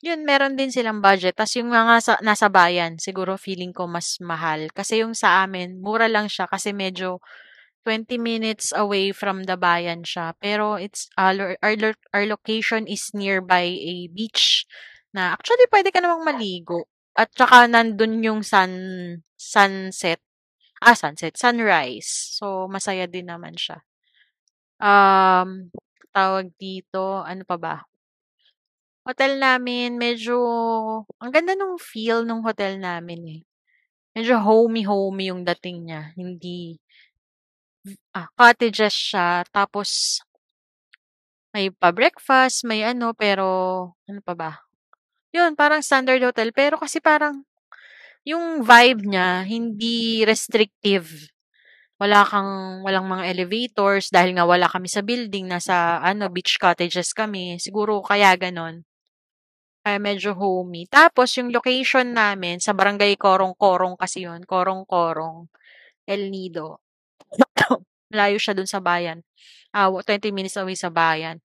[0.00, 1.36] yun meron din silang budget.
[1.36, 4.68] Tas yung mga sa, nasa bayan, siguro feeling ko mas mahal.
[4.72, 7.20] Kasi yung sa amin, mura lang siya kasi medyo
[7.84, 10.36] 20 minutes away from the bayan siya.
[10.40, 11.76] Pero it's our, our,
[12.12, 14.64] our location is nearby a beach
[15.16, 16.88] na actually pwede ka namang maligo.
[17.18, 18.72] At saka nandun yung sun
[19.34, 20.22] sunset.
[20.82, 21.34] Ah, sunset.
[21.38, 22.08] Sunrise.
[22.38, 23.82] So, masaya din naman siya.
[24.80, 25.68] Um,
[26.14, 27.76] tawag dito, ano pa ba?
[29.06, 30.36] Hotel namin, medyo,
[31.20, 33.40] ang ganda nung feel nung hotel namin eh.
[34.16, 36.12] Medyo homey-homey yung dating niya.
[36.16, 36.76] Hindi,
[38.16, 39.44] ah, cottages siya.
[39.52, 40.20] Tapos,
[41.54, 43.46] may pa-breakfast, may ano, pero,
[44.08, 44.50] ano pa ba?
[45.34, 46.50] Yun, parang standard hotel.
[46.50, 47.46] Pero kasi parang,
[48.26, 51.30] yung vibe niya, hindi restrictive.
[52.00, 57.14] Wala kang, walang mga elevators dahil nga wala kami sa building, nasa, ano, beach cottages
[57.14, 57.58] kami.
[57.62, 58.84] Siguro kaya ganon.
[59.84, 60.84] Kaya medyo homey.
[60.92, 64.44] Tapos, yung location namin, sa barangay Korong-Korong kasi yun.
[64.44, 65.48] Korong-Korong.
[66.08, 66.84] El Nido.
[68.12, 69.24] Malayo siya dun sa bayan.
[69.72, 71.40] Uh, 20 minutes away sa bayan.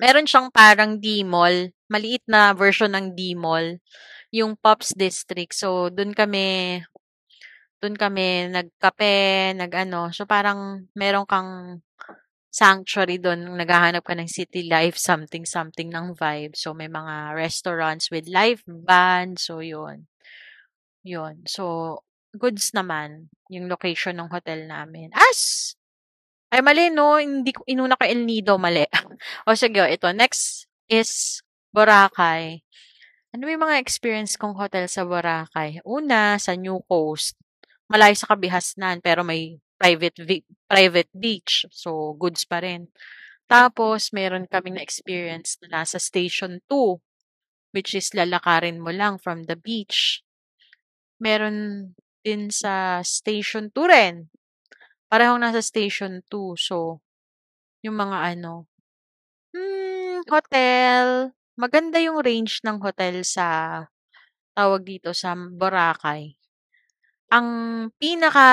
[0.00, 1.76] Meron siyang parang D-Mall.
[1.92, 3.76] Maliit na version ng D-Mall.
[4.32, 5.52] Yung Pops District.
[5.52, 6.80] So, dun kami,
[7.84, 10.08] dun kami nagkape, nag-ano.
[10.08, 11.84] So, parang meron kang
[12.48, 16.56] sanctuary doon, naghahanap ka ng city life, something-something ng vibe.
[16.56, 19.36] So, may mga restaurants with live band.
[19.36, 20.08] So, yun.
[21.04, 21.44] Yun.
[21.44, 22.00] So,
[22.32, 25.12] goods naman yung location ng hotel namin.
[25.12, 25.74] As!
[26.50, 27.14] Ay, mali, no?
[27.22, 28.82] Hindi inuna ko El Nido, mali.
[29.46, 30.10] o sige, ito.
[30.10, 32.66] Next is Boracay.
[33.30, 35.78] Ano yung mga experience kong hotel sa Boracay?
[35.86, 37.38] Una, sa New Coast.
[37.86, 41.70] Malayo sa Kabihasnan, pero may private private beach.
[41.70, 42.90] So, goods pa rin.
[43.46, 46.98] Tapos, meron kaming na-experience na nasa Station 2,
[47.70, 50.26] which is lalakarin mo lang from the beach.
[51.22, 51.90] Meron
[52.26, 54.26] din sa Station 2 rin.
[55.10, 56.54] Parehong nasa Station 2.
[56.54, 57.02] So,
[57.84, 58.66] yung mga ano,
[59.54, 61.32] hmm, hotel.
[61.58, 63.46] Maganda yung range ng hotel sa,
[64.56, 66.36] tawag dito, sa Boracay.
[67.30, 67.48] ang
[67.98, 68.48] pinaka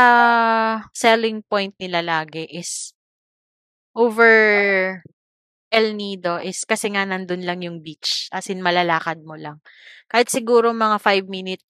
[0.94, 2.94] selling point nila lagi is
[3.96, 5.02] over
[5.72, 8.32] El Nido is kasi nga nandun lang yung beach.
[8.32, 9.60] As in, malalakad mo lang.
[10.08, 11.64] Kahit siguro mga 5 minute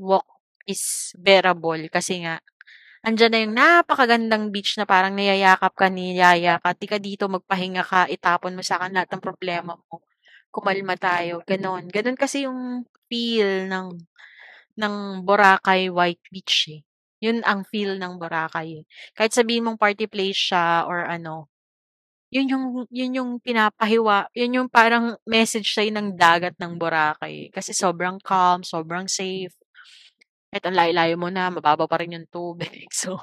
[0.00, 0.26] walk
[0.68, 2.40] is bearable kasi nga
[3.06, 6.74] andyan na yung napakagandang beach na parang niyayakap ka, niyaya ka.
[6.76, 10.02] Di ka dito, magpahinga ka, itapon mo sa akin lahat ng problema mo.
[10.54, 11.42] Kumalma tayo.
[11.46, 11.88] Ganon.
[11.92, 13.88] Ganon kasi yung feel ng
[14.78, 14.94] ng
[15.26, 16.80] Boracay White Beach eh.
[17.24, 18.82] Yun ang feel ng Boracay.
[18.82, 18.84] eh.
[19.16, 21.50] Kahit sabihin mong party place siya or ano,
[22.28, 27.48] yun yung yun yung pinapahiwa, yun yung parang message sa'yo ng dagat ng Boracay.
[27.54, 29.54] Kasi sobrang calm, sobrang safe.
[30.48, 32.88] Kahit ang layo-layo mo na, mababa pa rin yung tubig.
[32.94, 33.20] So,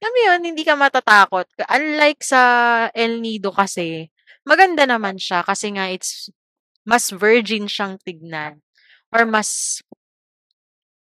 [0.00, 1.48] alam yun, hindi ka matatakot.
[1.68, 2.40] Unlike sa
[2.96, 4.08] El Nido kasi,
[4.48, 6.32] maganda naman siya kasi nga it's
[6.84, 8.60] mas virgin siyang tignan.
[9.12, 9.80] Or mas,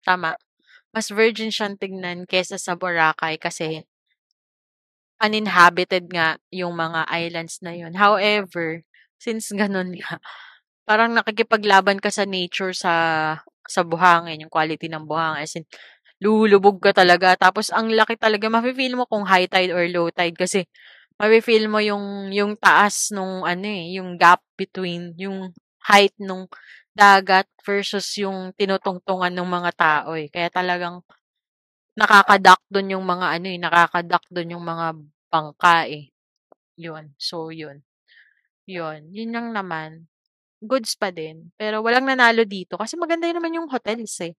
[0.04, 0.36] tama,
[0.96, 3.84] mas virgin siyang tignan kesa sa Boracay kasi
[5.22, 7.94] uninhabited nga yung mga islands na yun.
[7.96, 8.84] However,
[9.22, 10.20] since ganun nga,
[10.88, 12.94] parang nakikipaglaban ka sa nature sa
[13.70, 15.44] sa buhangin, yung quality ng buhangin.
[15.48, 15.66] As in,
[16.24, 17.36] lulubog ka talaga.
[17.40, 18.48] Tapos, ang laki talaga.
[18.52, 20.66] Mafe-feel mo kung high tide or low tide kasi
[21.22, 25.52] mafe-feel mo yung, yung taas nung ano eh, yung gap between yung
[25.88, 26.48] height nung
[26.96, 30.28] dagat versus yung tinutungtungan ng mga tao eh.
[30.32, 31.02] Kaya talagang
[32.00, 34.88] nakakadak doon yung mga ano eh, nakakadak doon yung mga
[35.32, 36.12] bangka eh.
[36.80, 37.14] Yun.
[37.22, 37.84] So, yun.
[38.70, 39.10] Yun.
[39.14, 40.08] Yun lang naman.
[40.64, 41.52] Goods pa din.
[41.60, 44.34] Pero walang nanalo dito kasi maganda yun naman yung hotels eh.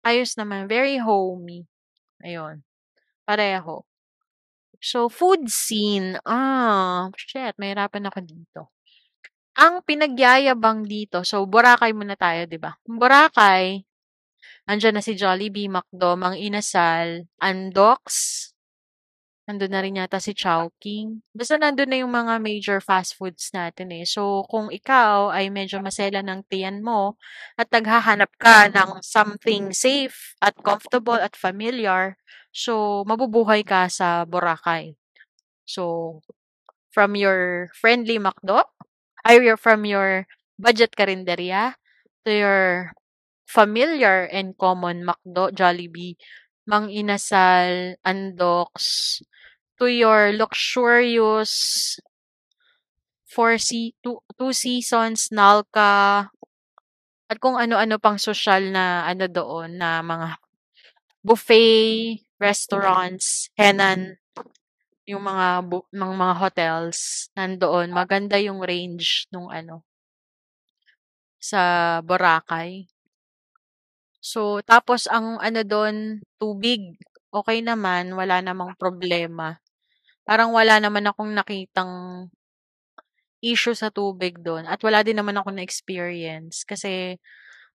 [0.00, 0.64] Ayos naman.
[0.70, 1.68] Very homey.
[2.24, 2.64] Ayun.
[3.28, 3.84] Pareho.
[4.80, 6.16] So, food scene.
[6.24, 7.56] Ah, shit.
[7.60, 8.62] Mahirapan ako dito.
[9.56, 12.76] Ang pinagyayabang dito, so Boracay muna tayo, di ba?
[12.84, 13.80] Boracay,
[14.68, 18.04] andyan na si Jollibee, McDo, Mang Inasal, Andox,
[19.46, 21.22] nandun na rin yata si Chowking.
[21.30, 24.02] Basta nandun na yung mga major fast foods natin eh.
[24.02, 27.14] So, kung ikaw ay medyo masela ng tiyan mo
[27.54, 32.18] at naghahanap ka ng something safe at comfortable at familiar,
[32.50, 34.98] so, mabubuhay ka sa Boracay.
[35.62, 36.20] So,
[36.90, 38.66] from your friendly McDo,
[39.26, 40.26] ay your from your
[40.58, 41.74] budget karinderya
[42.26, 42.62] to your
[43.46, 46.18] familiar and common McDo, Jollibee,
[46.66, 48.74] Mang Inasal, Andox,
[49.78, 51.98] to your luxurious
[53.32, 56.30] four se two, two seasons, Nalka,
[57.30, 60.28] at kung ano-ano pang social na ano doon na mga
[61.26, 64.16] buffet, restaurants, Henan,
[65.10, 66.98] yung mga bu- ng mga hotels
[67.38, 67.88] nandoon.
[67.94, 69.76] Maganda yung range nung ano
[71.48, 71.62] sa
[72.08, 72.70] Boracay.
[74.30, 75.96] So, tapos ang ano doon,
[76.40, 76.82] tubig.
[77.38, 79.56] Okay naman, wala namang problema.
[80.26, 82.26] Parang wala naman akong nakitang
[83.38, 87.20] issue sa tubig doon at wala din naman ako na experience kasi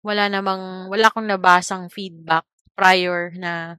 [0.02, 2.42] wala namang wala akong nabasang feedback
[2.74, 3.76] prior na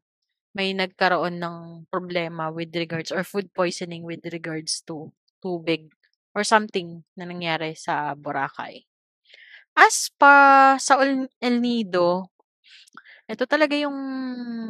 [0.56, 1.58] may nagkaroon ng
[1.92, 5.12] problema with regards or food poisoning with regards to
[5.44, 5.92] tubig
[6.32, 8.88] or something na nangyari sa Boracay.
[9.76, 12.32] As pa sa El Nido,
[13.32, 13.96] ito talaga yung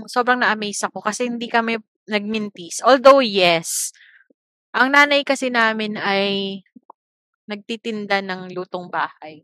[0.06, 2.82] sobrang na-amaze ako kasi hindi kami nagmintis.
[2.86, 3.92] Although, yes,
[4.72, 6.62] ang nanay kasi namin ay
[7.50, 9.44] nagtitinda ng lutong bahay.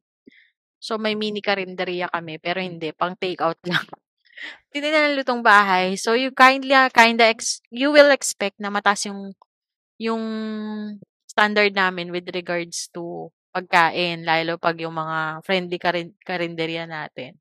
[0.79, 3.83] So, may mini karinderya kami, pero hindi, pang take out lang.
[4.71, 5.97] Titinda ng lutong bahay.
[5.97, 9.33] So, you kindly, kinda, ex, you will expect na mataas yung,
[9.99, 10.23] yung
[11.27, 17.37] standard namin with regards to pagkain, lalo pag yung mga friendly karin, karinderya natin.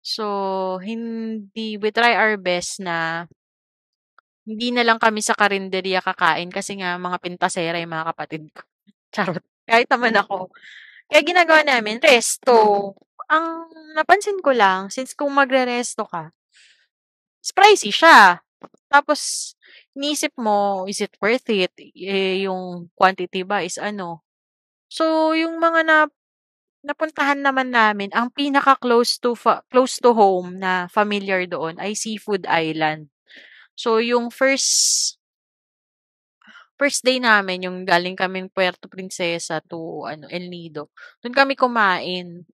[0.00, 0.24] So,
[0.80, 3.28] hindi, we try our best na
[4.48, 8.64] hindi na lang kami sa karinderya kakain kasi nga mga pintasera yung mga kapatid ko.
[9.14, 9.44] Charot.
[9.68, 10.48] Kahit naman ako.
[11.12, 12.56] Kaya ginagawa namin, resto.
[13.28, 16.32] Ang napansin ko lang, since kung magre-resto ka,
[17.52, 18.40] pricey siya.
[18.88, 19.52] Tapos,
[19.92, 21.74] iniisip mo, is it worth it?
[21.76, 24.24] Eh, yung quantity ba is ano?
[24.88, 25.98] So, yung mga na
[26.86, 32.48] napuntahan naman namin, ang pinaka-close to fa- close to home na familiar doon ay Seafood
[32.48, 33.12] Island.
[33.78, 35.16] So, yung first
[36.78, 40.90] first day namin, yung galing kaming Puerto Princesa to ano, El Nido.
[41.22, 42.46] Doon kami kumain.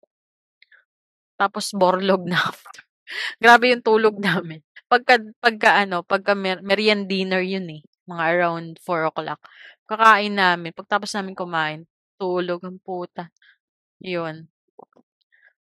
[1.40, 2.40] Tapos borlog na.
[3.44, 4.62] Grabe yung tulog namin.
[4.90, 7.82] Pagka, pagka ano, pagka mer- meriend dinner yun eh.
[8.10, 9.42] Mga around 4 o'clock.
[9.90, 10.72] Kakain namin.
[10.76, 11.82] Pagtapos namin kumain,
[12.20, 13.30] tulog ang puta.
[14.04, 14.48] Yun.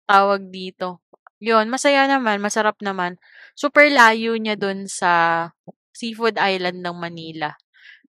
[0.08, 1.01] Tawag dito.
[1.42, 3.18] Yun, masaya naman, masarap naman.
[3.58, 5.50] Super layo niya dun sa
[5.90, 7.50] Seafood Island ng Manila.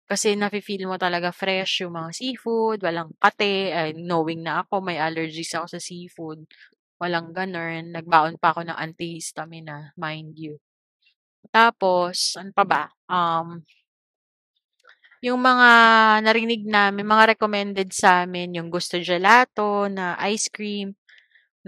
[0.10, 4.98] Kasi nafe-feel mo talaga fresh yung mga seafood, walang kate, ay, knowing na ako may
[5.02, 6.46] allergies ako sa seafood.
[7.02, 7.94] Walang ganun.
[7.96, 10.58] Nagbaon pa ako ng antihistamine, mind you.
[11.54, 12.84] Tapos, ano pa ba?
[13.12, 13.64] Um,
[15.24, 15.70] yung mga
[16.24, 20.96] narinig namin, mga recommended sa amin, yung Gusto Gelato na ice cream,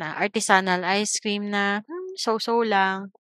[0.02, 3.14] na artisanal ice cream na hmm, so-so lang.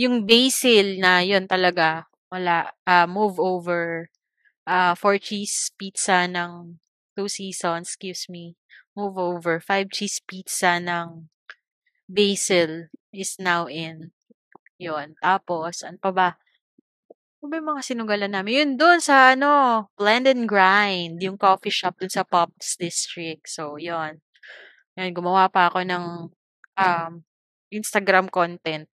[0.00, 4.08] Yung basil na yun talaga, wala, uh, move over,
[4.64, 6.80] uh, four cheese pizza ng
[7.12, 8.56] two seasons, excuse me,
[8.96, 11.28] move over, five cheese pizza ng
[12.08, 14.10] basil is now in.
[14.80, 15.14] Yun.
[15.20, 16.28] Tapos, ano pa ba?
[17.44, 18.56] Ano ba yung mga sinugalan namin?
[18.56, 23.44] Yun doon sa ano, Blend and Grind, yung coffee shop dun sa Pops District.
[23.44, 24.23] So, yun.
[24.98, 26.04] Yan, gumawa pa ako ng
[26.78, 27.12] um,
[27.74, 28.86] Instagram content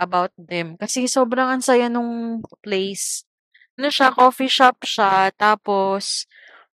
[0.00, 0.76] about them.
[0.80, 3.28] Kasi sobrang ang saya nung place.
[3.76, 5.28] Ano siya, coffee shop siya.
[5.36, 6.24] Tapos,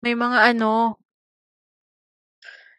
[0.04, 0.98] may mga ano,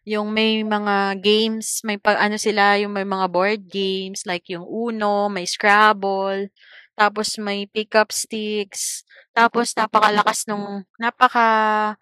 [0.07, 4.65] yung may mga games, may pag ano sila, yung may mga board games, like yung
[4.65, 6.49] Uno, may Scrabble,
[6.97, 9.05] tapos may pick-up sticks,
[9.37, 11.93] tapos napakalakas nung, napaka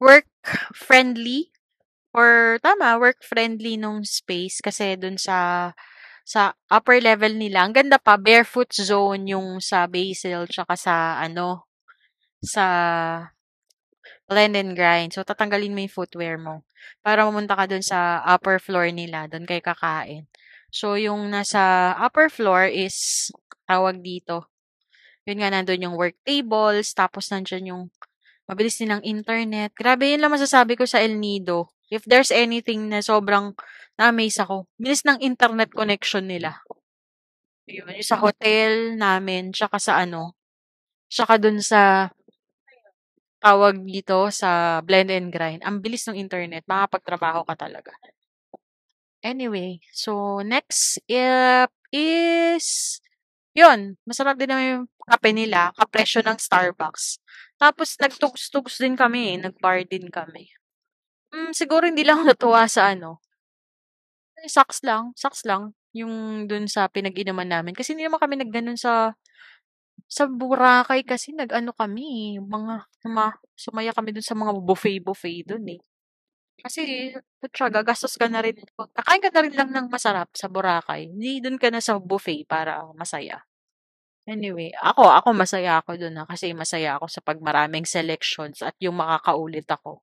[0.00, 1.52] work-friendly,
[2.10, 5.70] or tama, work-friendly nung space, kasi dun sa,
[6.26, 11.70] sa upper level nila, ang ganda pa, barefoot zone yung sa Basil, tsaka sa, ano,
[12.42, 12.66] sa
[14.30, 15.10] blend and grind.
[15.10, 16.62] So, tatanggalin mo yung footwear mo
[17.04, 20.30] para mamunta ka dun sa upper floor nila, dun kay kakain.
[20.70, 23.28] So, yung nasa upper floor is,
[23.66, 24.50] tawag dito,
[25.26, 27.82] yun nga, nandun yung work tables, tapos nandun yung
[28.50, 29.70] mabilis nilang internet.
[29.78, 31.70] Grabe, yun lang masasabi ko sa El Nido.
[31.90, 33.52] If there's anything na sobrang
[33.98, 36.62] na-amaze ako, bilis ng internet connection nila.
[37.68, 40.34] Yun, sa hotel namin, tsaka sa ano,
[41.10, 42.10] tsaka dun sa
[43.40, 47.92] tawag dito sa blend and grind, ang bilis ng internet, makapagtrabaho ka talaga.
[49.24, 53.00] Anyway, so next up is,
[53.56, 57.20] yun, masarap din naman yung kape nila, kapresyo ng Starbucks.
[57.60, 60.52] Tapos nagtugs-tugs din kami, nagbar din kami.
[61.32, 63.10] Hmm, siguro hindi lang natuwa sa ano,
[64.40, 67.74] eh, saks lang, saks lang, yung dun sa pinag-inuman namin.
[67.76, 69.12] Kasi hindi naman kami nagganon sa
[70.10, 73.26] sa Boracay kasi nag-ano kami, mga suma
[73.58, 75.80] sumaya kami dun sa mga buffet-buffet dun, eh.
[76.62, 78.56] Kasi putya gagastos ka na rin
[78.96, 82.44] kakain ka na rin lang ng masarap sa Boracay, hindi dun ka na sa buffet
[82.48, 83.42] para masaya.
[84.28, 88.74] Anyway, ako ako masaya ako dun, ah, kasi masaya ako sa 'pag maraming selections at
[88.82, 90.02] yung makakaulit ako.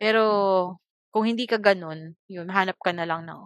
[0.00, 0.24] Pero
[1.12, 3.40] kung hindi ka ganun, yun hanap ka na lang ng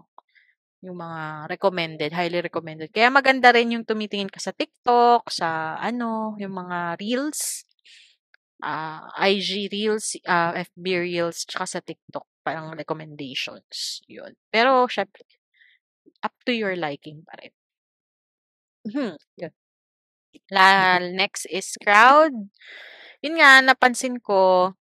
[0.85, 2.93] yung mga recommended, highly recommended.
[2.93, 7.64] Kaya maganda rin yung tumitingin ka sa TikTok, sa ano, yung mga reels,
[8.61, 14.05] uh, IG reels, uh, FB reels, tsaka sa TikTok, parang recommendations.
[14.12, 14.37] Yun.
[14.53, 15.25] Pero, syempre,
[16.21, 17.55] up to your liking pa rin.
[18.85, 19.17] Hmm.
[20.53, 22.37] La, next is crowd.
[23.25, 24.73] Yun nga, napansin ko,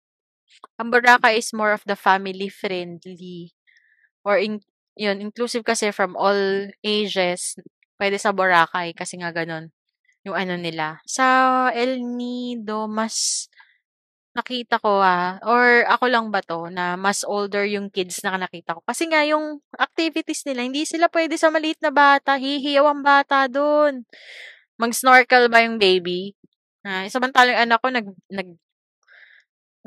[0.83, 3.55] ang Boracay is more of the family friendly
[4.27, 4.59] or in,
[4.99, 7.55] yun, inclusive kasi from all ages.
[7.95, 9.71] Pwede sa Boracay kasi nga ganun
[10.27, 10.99] yung ano nila.
[11.07, 13.47] Sa El Nido, mas
[14.33, 18.73] nakita ko ah, or ako lang ba to, na mas older yung kids na nakita
[18.73, 18.81] ko.
[18.83, 22.41] Kasi nga yung activities nila, hindi sila pwede sa maliit na bata.
[22.41, 24.03] Hihiyaw ang bata doon.
[24.81, 26.33] Mag-snorkel ba yung baby?
[26.83, 28.49] Ah, samantalang anak ko nag, nag,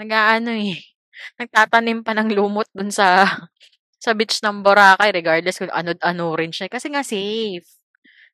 [0.00, 0.78] nag-ano eh,
[1.40, 3.24] nagtatanim pa ng lumot dun sa
[4.04, 7.66] sa beach ng Boracay regardless kung ano-ano rin siya kasi nga safe.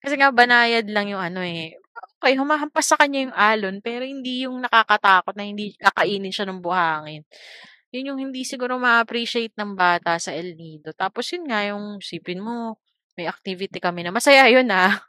[0.03, 1.77] Kasi nga banayad lang yung ano eh.
[2.23, 6.61] Okay, humahampas sa kanya yung alon pero hindi yung nakakatakot na hindi kakainin siya ng
[6.65, 7.23] buhangin.
[7.95, 10.93] Yun yung hindi siguro ma-appreciate ng bata sa El Nido.
[10.97, 12.81] Tapos yun nga yung sipin mo,
[13.19, 15.03] may activity kami na masaya yun ah.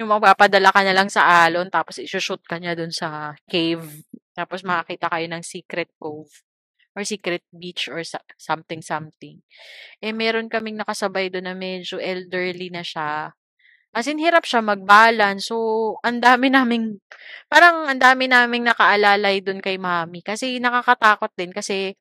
[0.00, 3.84] Yung magpapadala ka na lang sa alon tapos isushoot ka niya dun sa cave.
[4.32, 6.32] Tapos makakita kayo ng secret cove
[6.96, 8.04] or secret beach or
[8.36, 9.40] something something.
[10.00, 13.32] Eh meron kaming nakasabay doon na medyo elderly na siya.
[13.92, 15.52] As in hirap siya mag-balance.
[15.52, 15.56] So
[16.00, 17.00] ang dami naming
[17.52, 21.96] parang ang dami naming nakaalalay doon kay Mami kasi nakakatakot din kasi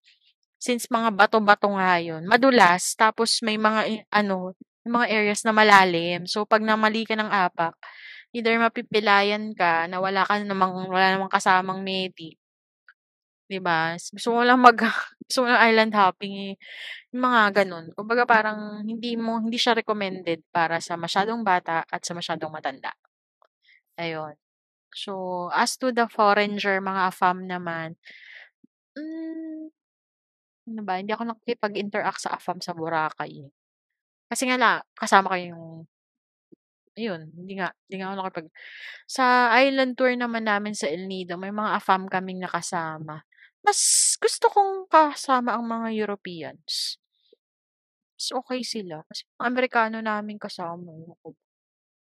[0.62, 4.54] since mga bato-bato nga yun, madulas tapos may mga ano,
[4.86, 6.26] may mga areas na malalim.
[6.26, 7.76] So pag namali ka ng apak,
[8.36, 12.38] either mapipilayan ka na wala ka namang wala namang kasamang medic
[13.52, 14.00] 'Di ba?
[14.00, 14.78] Gusto mo lang mag
[15.28, 16.54] gusto mo lang island hopping, eh,
[17.12, 17.86] yung mga gano'n.
[17.98, 22.92] Kumbaga parang hindi mo hindi siya recommended para sa masyadong bata at sa masyadong matanda.
[24.00, 24.36] Ayun.
[24.96, 27.96] So, as to the foreigner, mga AFAM naman,
[28.96, 29.72] hmm,
[30.70, 33.52] ano ba, hindi ako nakikipag-interact sa AFAM sa Boracay, eh.
[34.32, 35.66] Kasi nga la kasama ko yung
[37.00, 38.48] ayun, hindi nga hindi nga ako nakipag
[39.08, 39.26] sa
[39.64, 43.24] island tour naman namin sa El Nido, may mga AFAM kaming nakasama.
[43.66, 43.80] Mas
[44.20, 46.98] gusto kong kasama ang mga Europeans.
[48.18, 50.92] Mas okey sila kasi Amerikano naming kasama,
[51.24, 51.30] ba,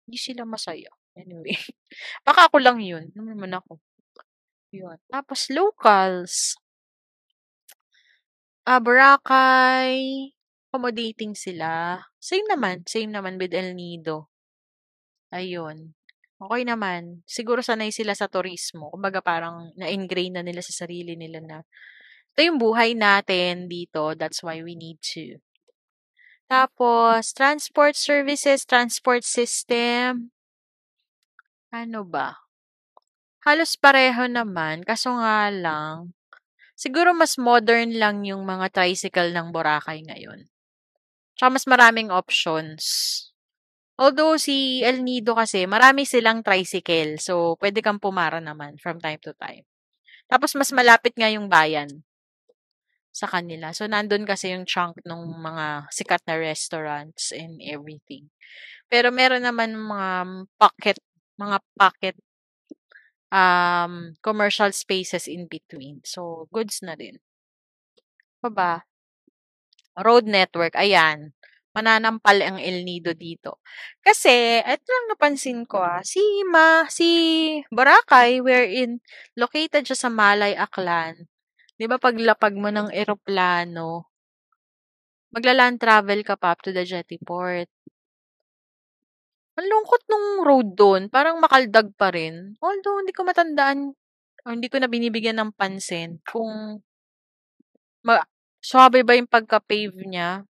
[0.07, 0.91] hindi sila masaya.
[1.19, 1.55] Anyway,
[2.27, 3.81] baka ako lang yun, ano naman ako.
[4.73, 6.57] Yun, tapos locals
[8.69, 10.29] ah, Boracay,
[10.69, 12.05] accommodating sila.
[12.23, 14.27] Same naman, same naman with El Nido.
[15.33, 15.93] Ayun,
[16.41, 17.21] okey naman.
[17.29, 21.57] Siguro sanay sila sa turismo, kumbaga parang na-ingrain na nila sa sarili nila na,
[22.35, 25.41] ito yung buhay natin dito, that's why we need to.
[26.51, 30.31] Tapos transport services, transport system
[31.73, 32.33] ano ba?
[33.47, 36.11] Halos pareho naman kaso nga lang,
[36.75, 40.49] siguro mas modern lang yung mga tricycle ng Boracay ngayon.
[41.39, 42.83] Tsaka mas maraming options.
[43.99, 49.19] Although si El Nido kasi marami silang tricycle, so puwede kang pumara naman from time
[49.23, 49.63] to time.
[50.31, 51.91] Tapos mas malapit nga yung bayan
[53.13, 53.75] sa kanila.
[53.75, 58.31] So nandun kasi yung chunk nung mga sikat na restaurants and everything.
[58.93, 60.11] Pero meron naman mga
[60.61, 60.99] pocket
[61.39, 62.17] mga pocket
[63.33, 66.01] um, commercial spaces in between.
[66.05, 67.21] So goods na din.
[68.43, 68.88] Pa ba?
[70.07, 71.35] Road network, ayan,
[71.77, 73.61] mananampal ang El Nido dito.
[74.03, 77.09] Kasi eto lang napansin ko, ah, si ma si
[77.71, 79.03] Boracay wherein
[79.39, 81.29] located siya sa Malay, Aklan,
[81.79, 84.09] 'di ba paglapag mo ng eroplano
[85.35, 87.69] magla-land travel ka pa up to the jetty port.
[89.59, 92.55] Ang lungkot nung road dun, parang makaldag pa rin.
[92.63, 93.93] Although hindi ko matandaan
[94.47, 96.81] or hindi ko na binibigyan ng pansin kung
[98.07, 98.23] ma
[98.63, 100.45] swabe ba yung pagka-pave niya.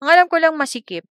[0.00, 1.04] Ang alam ko lang masikip.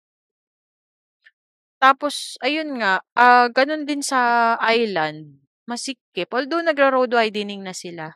[1.82, 5.38] Tapos ayun nga, ah, ganun din sa island,
[5.68, 6.28] masikip.
[6.32, 8.14] Although nagra-road widening na sila.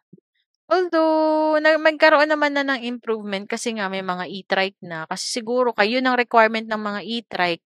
[0.70, 5.04] Although na nagkaroon naman na ng improvement kasi nga may mga e-trike na.
[5.10, 7.64] Kasi siguro yun ang requirement ng mga e-trike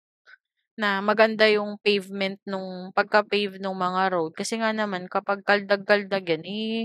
[0.80, 4.32] na maganda yung pavement nung pagka-pave nung mga road.
[4.36, 6.80] Kasi nga naman kapag kaldag-kaldag yan, eh,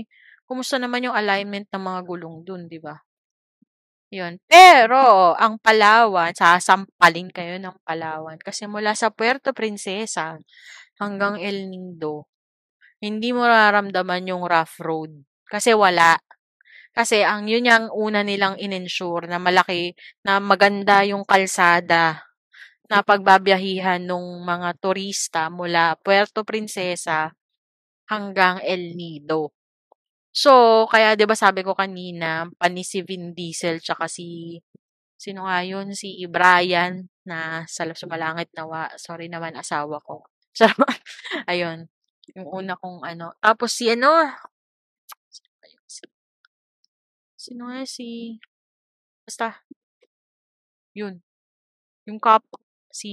[0.48, 2.96] kumusta naman yung alignment ng mga gulong dun, 'di ba?
[4.12, 4.36] Yun.
[4.44, 10.36] Pero ang Palawan, sasampalin kayo ng Palawan kasi mula sa Puerto Princesa
[11.00, 12.28] hanggang El Nido,
[13.00, 15.12] hindi mo mararamdaman yung rough road,
[15.48, 16.20] kasi wala.
[16.96, 19.94] Kasi ang yun yang una nilang in-ensure na malaki
[20.26, 22.24] na maganda yung kalsada
[22.90, 27.32] na pagbabiyahihan nung mga turista mula Puerto Princesa
[28.10, 29.52] hanggang El Nido.
[30.34, 34.56] So, kaya 'di ba sabi ko kanina, pa ni si Vin Diesel tsaka si
[35.20, 38.88] sino nga yun, si Brian na sa sumalangit nawa.
[38.96, 40.24] Sorry naman asawa ko.
[40.56, 41.00] Charot.
[41.48, 41.88] Ayun,
[42.36, 43.36] yung una kong ano.
[43.44, 44.08] Tapos si ano,
[47.36, 48.38] sino nga si
[49.26, 49.48] basta
[50.96, 51.20] yun,
[52.08, 52.44] yung cop,
[52.92, 53.10] si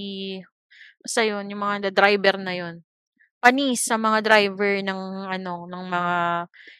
[1.03, 2.83] basta yun, yung mga driver na yun.
[3.43, 6.15] Panis sa mga driver ng ano, ng mga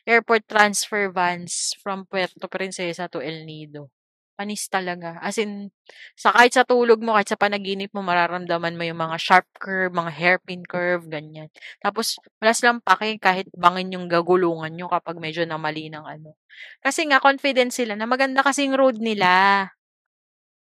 [0.03, 3.87] airport transfer vans from Puerto Princesa to El Nido.
[4.35, 5.15] Panis talaga.
[5.23, 5.71] As in,
[6.19, 9.91] sa kahit sa tulog mo, kahit sa panaginip mo, mararamdaman mo yung mga sharp curve,
[9.95, 11.47] mga hairpin curve, ganyan.
[11.79, 16.35] Tapos, wala silang pake kahit bangin yung gagulungan nyo kapag medyo namali ng ano.
[16.83, 19.67] Kasi nga, confident sila na maganda kasing road nila.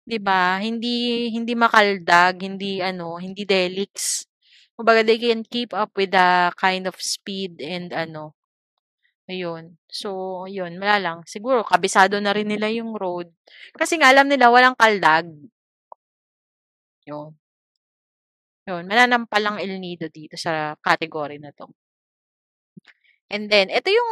[0.07, 0.61] 'Di ba?
[0.61, 0.87] Hindi
[1.33, 4.25] hindi makaldag, hindi ano, hindi delix.
[4.75, 8.35] Kumbaga they can keep up with the kind of speed and ano,
[9.31, 9.79] ayun.
[9.87, 11.17] So, yun, wala lang.
[11.27, 13.31] Siguro kabisado na rin nila yung road.
[13.75, 15.27] Kasi nga alam nila walang kaldag.
[17.07, 17.37] Yun.
[18.65, 21.69] Yun, mananampal ang El Nido dito sa category na 'to.
[23.29, 24.11] And then, ito yung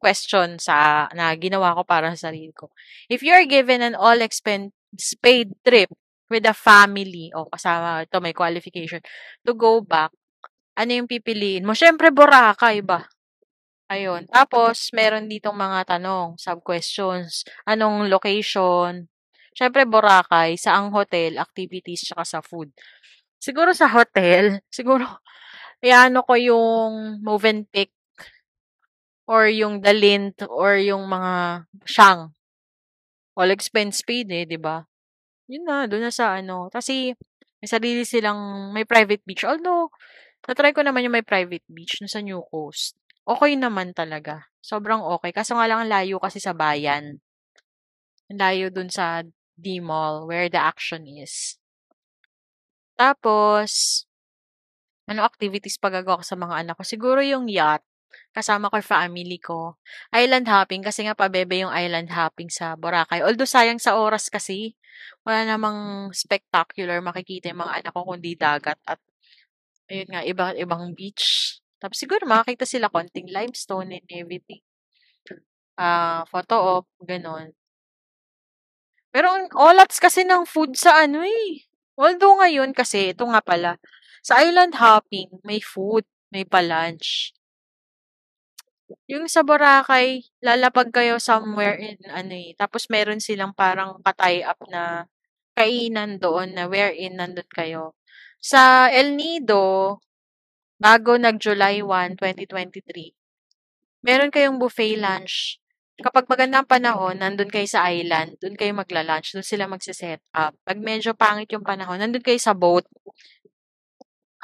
[0.00, 2.72] question sa na ginawa ko para sa sarili ko.
[3.08, 4.72] If you are given an all expense
[5.20, 5.92] paid trip
[6.30, 9.00] with a family o kasama ito may qualification
[9.44, 10.10] to go back,
[10.78, 11.72] ano yung pipiliin mo?
[11.76, 13.06] Siyempre Boracay ba?
[13.92, 14.26] Ayun.
[14.32, 17.44] Tapos meron ditong mga tanong, sub-questions.
[17.68, 19.06] Anong location?
[19.54, 22.72] Siyempre Boracay, saang hotel, activities, tsaka sa food.
[23.38, 25.06] Siguro sa hotel, siguro
[25.84, 27.92] i-aano ko yung Movenpick
[29.28, 32.32] or yung Dalint or yung mga Shang.
[33.36, 34.86] All expense paid eh, 'di ba?
[35.54, 36.66] Yun na, doon na sa ano.
[36.66, 37.14] Kasi
[37.62, 39.46] may sarili silang may private beach.
[39.46, 39.94] Although
[40.50, 42.98] na-try ko naman yung may private beach dun sa New Coast.
[43.22, 44.50] Okay naman talaga.
[44.58, 45.30] Sobrang okay.
[45.30, 47.22] Kaso nga lang ang layo kasi sa bayan.
[48.28, 49.22] Layo dun sa
[49.54, 51.56] D-Mall where the action is.
[52.98, 54.04] Tapos,
[55.06, 56.84] ano activities pa gagawa ko sa mga anak ko?
[56.84, 57.86] Siguro yung yacht.
[58.34, 59.78] Kasama ko family ko.
[60.10, 63.22] Island hopping, kasi nga pabebe yung island hopping sa Boracay.
[63.22, 64.74] Although sayang sa oras kasi,
[65.22, 68.98] wala namang spectacular makikita yung mga anak ko kundi dagat at
[69.90, 71.58] ayun nga, iba ibang beach.
[71.82, 74.62] Tapos siguro makakita sila konting limestone and everything.
[75.78, 77.54] Ah, photo op, gano'n.
[79.12, 81.62] Pero ang olats kasi ng food sa ano eh.
[81.98, 83.78] Although ngayon kasi, ito nga pala,
[84.24, 87.33] sa island hopping, may food, may pa-lunch.
[89.10, 94.60] Yung sa Boracay, lalapag kayo somewhere in ano eh, tapos meron silang parang ka-tie up
[94.72, 95.04] na
[95.54, 97.94] kainan doon na wherein nandun kayo.
[98.42, 100.00] Sa El Nido,
[100.80, 103.14] bago nag-July 1, 2023,
[104.04, 105.58] meron kayong buffet lunch.
[105.94, 110.58] Kapag magandang panahon, nandun kayo sa island, dun kayo magla-lunch, dun sila magse-set up.
[110.66, 112.82] Pag medyo pangit yung panahon, nandun kayo sa boat.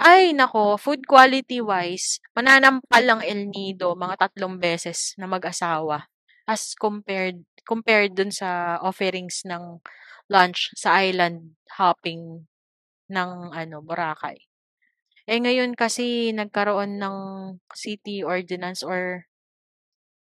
[0.00, 6.08] Ay, nako, food quality-wise, mananampal lang El Nido mga tatlong beses na mag-asawa
[6.48, 9.76] as compared compared dun sa offerings ng
[10.32, 12.48] lunch sa island hopping
[13.12, 14.38] ng ano, Boracay.
[15.28, 17.16] Eh ngayon kasi nagkaroon ng
[17.76, 19.28] city ordinance or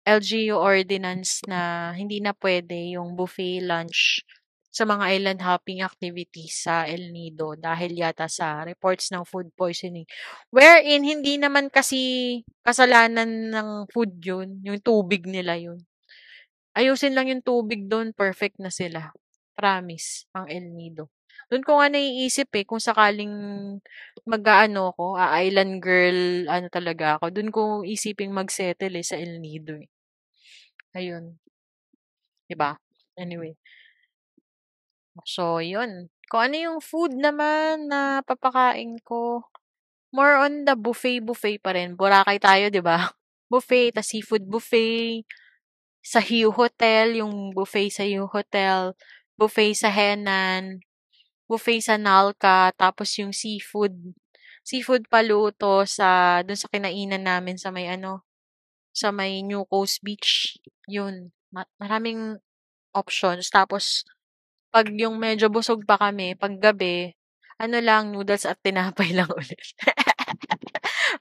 [0.05, 4.21] LGU ordinance na hindi na pwede yung buffet lunch
[4.75, 10.07] sa mga island hopping activities sa El Nido dahil yata sa reports ng food poisoning.
[10.51, 15.79] Wherein hindi naman kasi kasalanan ng food yun, yung tubig nila yun.
[16.75, 19.15] Ayusin lang yung tubig doon, perfect na sila.
[19.59, 21.11] Promise, ang El Nido.
[21.51, 23.31] Doon ko nga naiisip eh, kung sakaling
[24.27, 29.39] mag-ano ko, a island girl, ano talaga ako, doon ko isiping mag-settle eh, sa El
[29.43, 29.89] Nido eh.
[30.95, 31.39] Ayun.
[32.49, 32.77] 'Di ba?
[33.17, 33.57] Anyway.
[35.23, 36.11] So, yun.
[36.27, 39.47] Kung ano yung food naman na papakain ko,
[40.15, 41.95] more on the buffet-buffet pa rin.
[41.99, 43.13] Boracay tayo, 'di ba?
[43.53, 45.23] Buffet, ta seafood buffet,
[46.05, 48.93] sa Hiu Hotel, yung buffet sa Hiu Hotel,
[49.41, 50.81] buffet sa Henan,
[51.51, 53.95] buffet sa Nalca, tapos yung seafood,
[54.67, 58.25] seafood paluto sa, dun sa kinainan namin sa may ano,
[58.95, 60.57] sa may New Coast Beach.
[60.89, 61.33] Yun.
[61.55, 62.39] Ma- maraming
[62.95, 63.51] options.
[63.51, 64.05] Tapos,
[64.75, 67.15] pag yung medyo busog pa kami, pag gabi,
[67.63, 69.63] ano lang, noodles at tinapay lang ulit.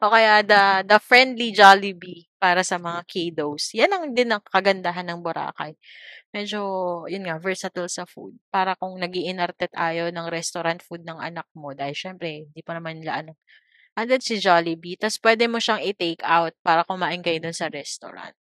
[0.01, 3.77] o kaya the, the friendly Jollibee para sa mga kiddos.
[3.77, 5.77] Yan ang din ang kagandahan ng Boracay.
[6.33, 6.59] Medyo,
[7.05, 8.33] yun nga, versatile sa food.
[8.49, 12.73] Para kung nag iinarte tayo ng restaurant food ng anak mo, dahil syempre, di pa
[12.73, 13.37] naman nila ano.
[13.93, 18.33] Andun si Jollibee, tapos pwede mo siyang i-take out para kumain kayo dun sa restaurant.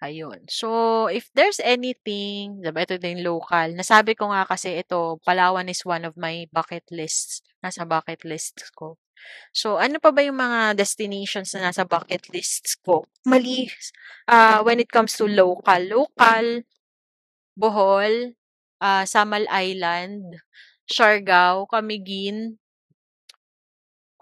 [0.00, 0.48] Ayun.
[0.48, 3.76] So, if there's anything, diba, ito din local.
[3.76, 7.44] Nasabi ko nga kasi ito, Palawan is one of my bucket lists.
[7.60, 8.96] Nasa bucket list ko.
[9.52, 13.04] So, ano pa ba yung mga destinations na nasa bucket lists ko?
[13.28, 13.68] Mali,
[14.24, 15.80] uh, when it comes to local.
[15.84, 16.64] Local,
[17.52, 18.40] Bohol,
[18.80, 20.40] uh, Samal Island,
[20.88, 22.56] Siargao, Camiguin.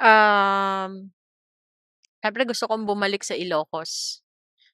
[0.03, 1.15] Um,
[2.19, 4.27] Siyempre gusto kong bumalik sa Ilocos.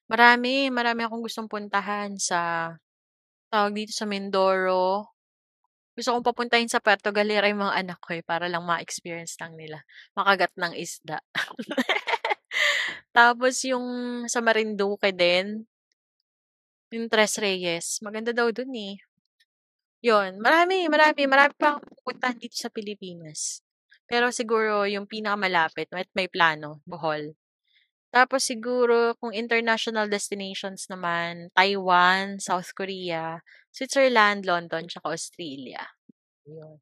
[0.05, 2.69] Marami, marami akong gustong puntahan sa
[3.49, 5.09] tawag dito sa Mindoro.
[5.97, 9.57] Gusto kong papuntahin sa Puerto Galera yung mga anak ko eh, para lang ma-experience lang
[9.57, 9.81] nila.
[10.13, 11.23] Makagat ng isda.
[13.17, 13.87] Tapos yung
[14.29, 15.65] sa Marinduque din,
[16.93, 19.01] yung Tres Reyes, maganda daw dun eh.
[20.05, 23.65] Yun, marami, marami, marami pa akong pupuntahan dito sa Pilipinas.
[24.05, 27.33] Pero siguro yung pinakamalapit, at may plano, Bohol.
[28.13, 33.43] Tapos siguro kung international destinations naman, Taiwan, South Korea,
[33.75, 35.83] Switzerland, London, tsaka Australia.
[36.47, 36.79] Yun.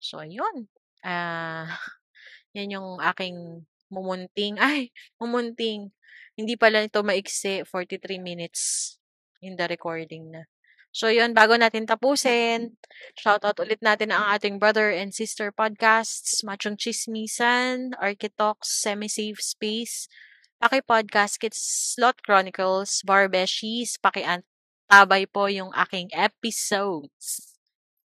[0.00, 0.70] So, yun.
[1.04, 1.68] Ah, uh,
[2.56, 4.56] yan yung aking mumunting.
[4.62, 5.92] Ay, mumunting.
[6.38, 8.96] Hindi pala ito maiksi, 43 minutes
[9.44, 10.48] in the recording na.
[10.90, 12.74] So, yun, bago natin tapusin,
[13.14, 20.10] shoutout ulit natin ang ating brother and sister podcasts, Machong Chismisan, Architox, Semi-Safe Space,
[20.58, 27.54] Paki-podcast, Kids Slot Chronicles, Barbeshies, pakiantabay po yung aking episodes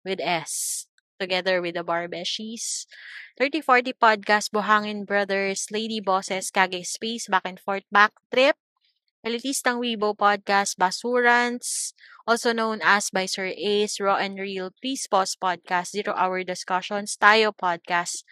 [0.02, 0.84] with S
[1.22, 2.90] together with the Barbeshies.
[3.38, 8.58] 3040 Podcast, Buhangin Brothers, Lady Bosses, Kage Space, Back and Forth Back Trip,
[9.22, 11.94] Elitistang Weibo Podcast, Basurans,
[12.26, 17.14] also known as by Sir Ace, Raw and Real, Please Pause Podcast, Zero Hour Discussions,
[17.14, 18.26] Tayo Podcast,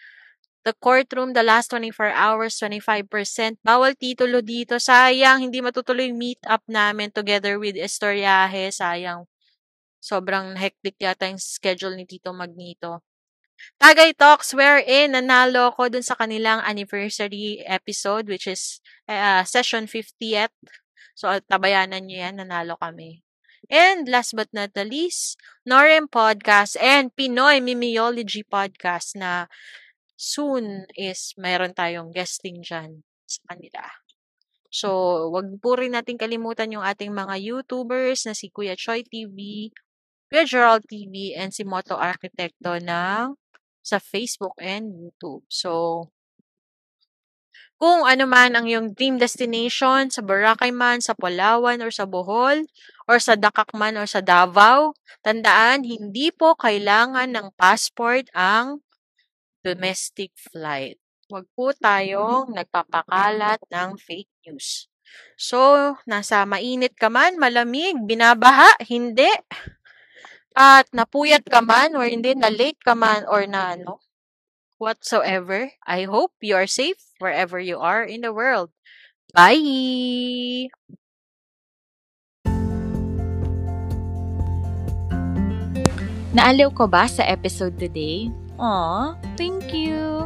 [0.67, 3.07] The Courtroom, The Last 24 Hours, 25%.
[3.63, 4.83] Bawal titulo dito.
[4.83, 8.67] Sayang, hindi matutuloy yung meet up namin together with Estoryahe.
[8.75, 9.31] Sayang.
[10.03, 12.99] Sobrang hectic yata yung schedule ni Tito Magnito.
[13.77, 20.53] Tagay Talks wherein nanalo ko dun sa kanilang anniversary episode which is uh, session 50th.
[21.21, 23.21] So, tabayanan nyo yan, nanalo kami.
[23.69, 25.37] And last but not the least,
[25.69, 29.45] Norem Podcast and Pinoy Mimiology Podcast na
[30.17, 33.85] soon is mayroon tayong guesting dyan sa kanila.
[34.73, 34.89] So,
[35.29, 39.69] wag po rin natin kalimutan yung ating mga YouTubers na si Kuya Choi TV,
[40.25, 43.37] Kuya Gerald TV, and si Moto Arkitekto ng
[43.85, 45.45] sa Facebook and YouTube.
[45.53, 46.09] So,
[47.81, 52.69] kung ano man ang iyong dream destination, sa Boracay man, sa Palawan, or sa Bohol,
[53.09, 54.93] or sa Dakak man, or sa Davao,
[55.25, 58.85] tandaan, hindi po kailangan ng passport ang
[59.65, 61.01] domestic flight.
[61.25, 64.85] Huwag po tayong nagpapakalat ng fake news.
[65.33, 69.27] So, nasa mainit ka man, malamig, binabaha, hindi.
[70.53, 73.97] At napuyat ka man, or hindi, na-late ka man, or na ano,
[74.81, 75.77] whatsoever.
[75.85, 78.73] I hope you are safe wherever you are in the world.
[79.29, 80.73] Bye!
[86.33, 88.33] Naaliw ko ba sa episode today?
[88.57, 90.25] Aw, thank you!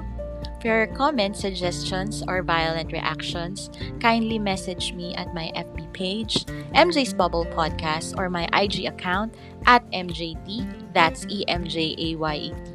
[0.64, 3.70] For your comments, suggestions, or violent reactions,
[4.01, 9.38] kindly message me at my FB page, MJ's Bubble Podcast, or my IG account
[9.70, 12.75] at MJT, that's E-M-J-A-Y-E-T.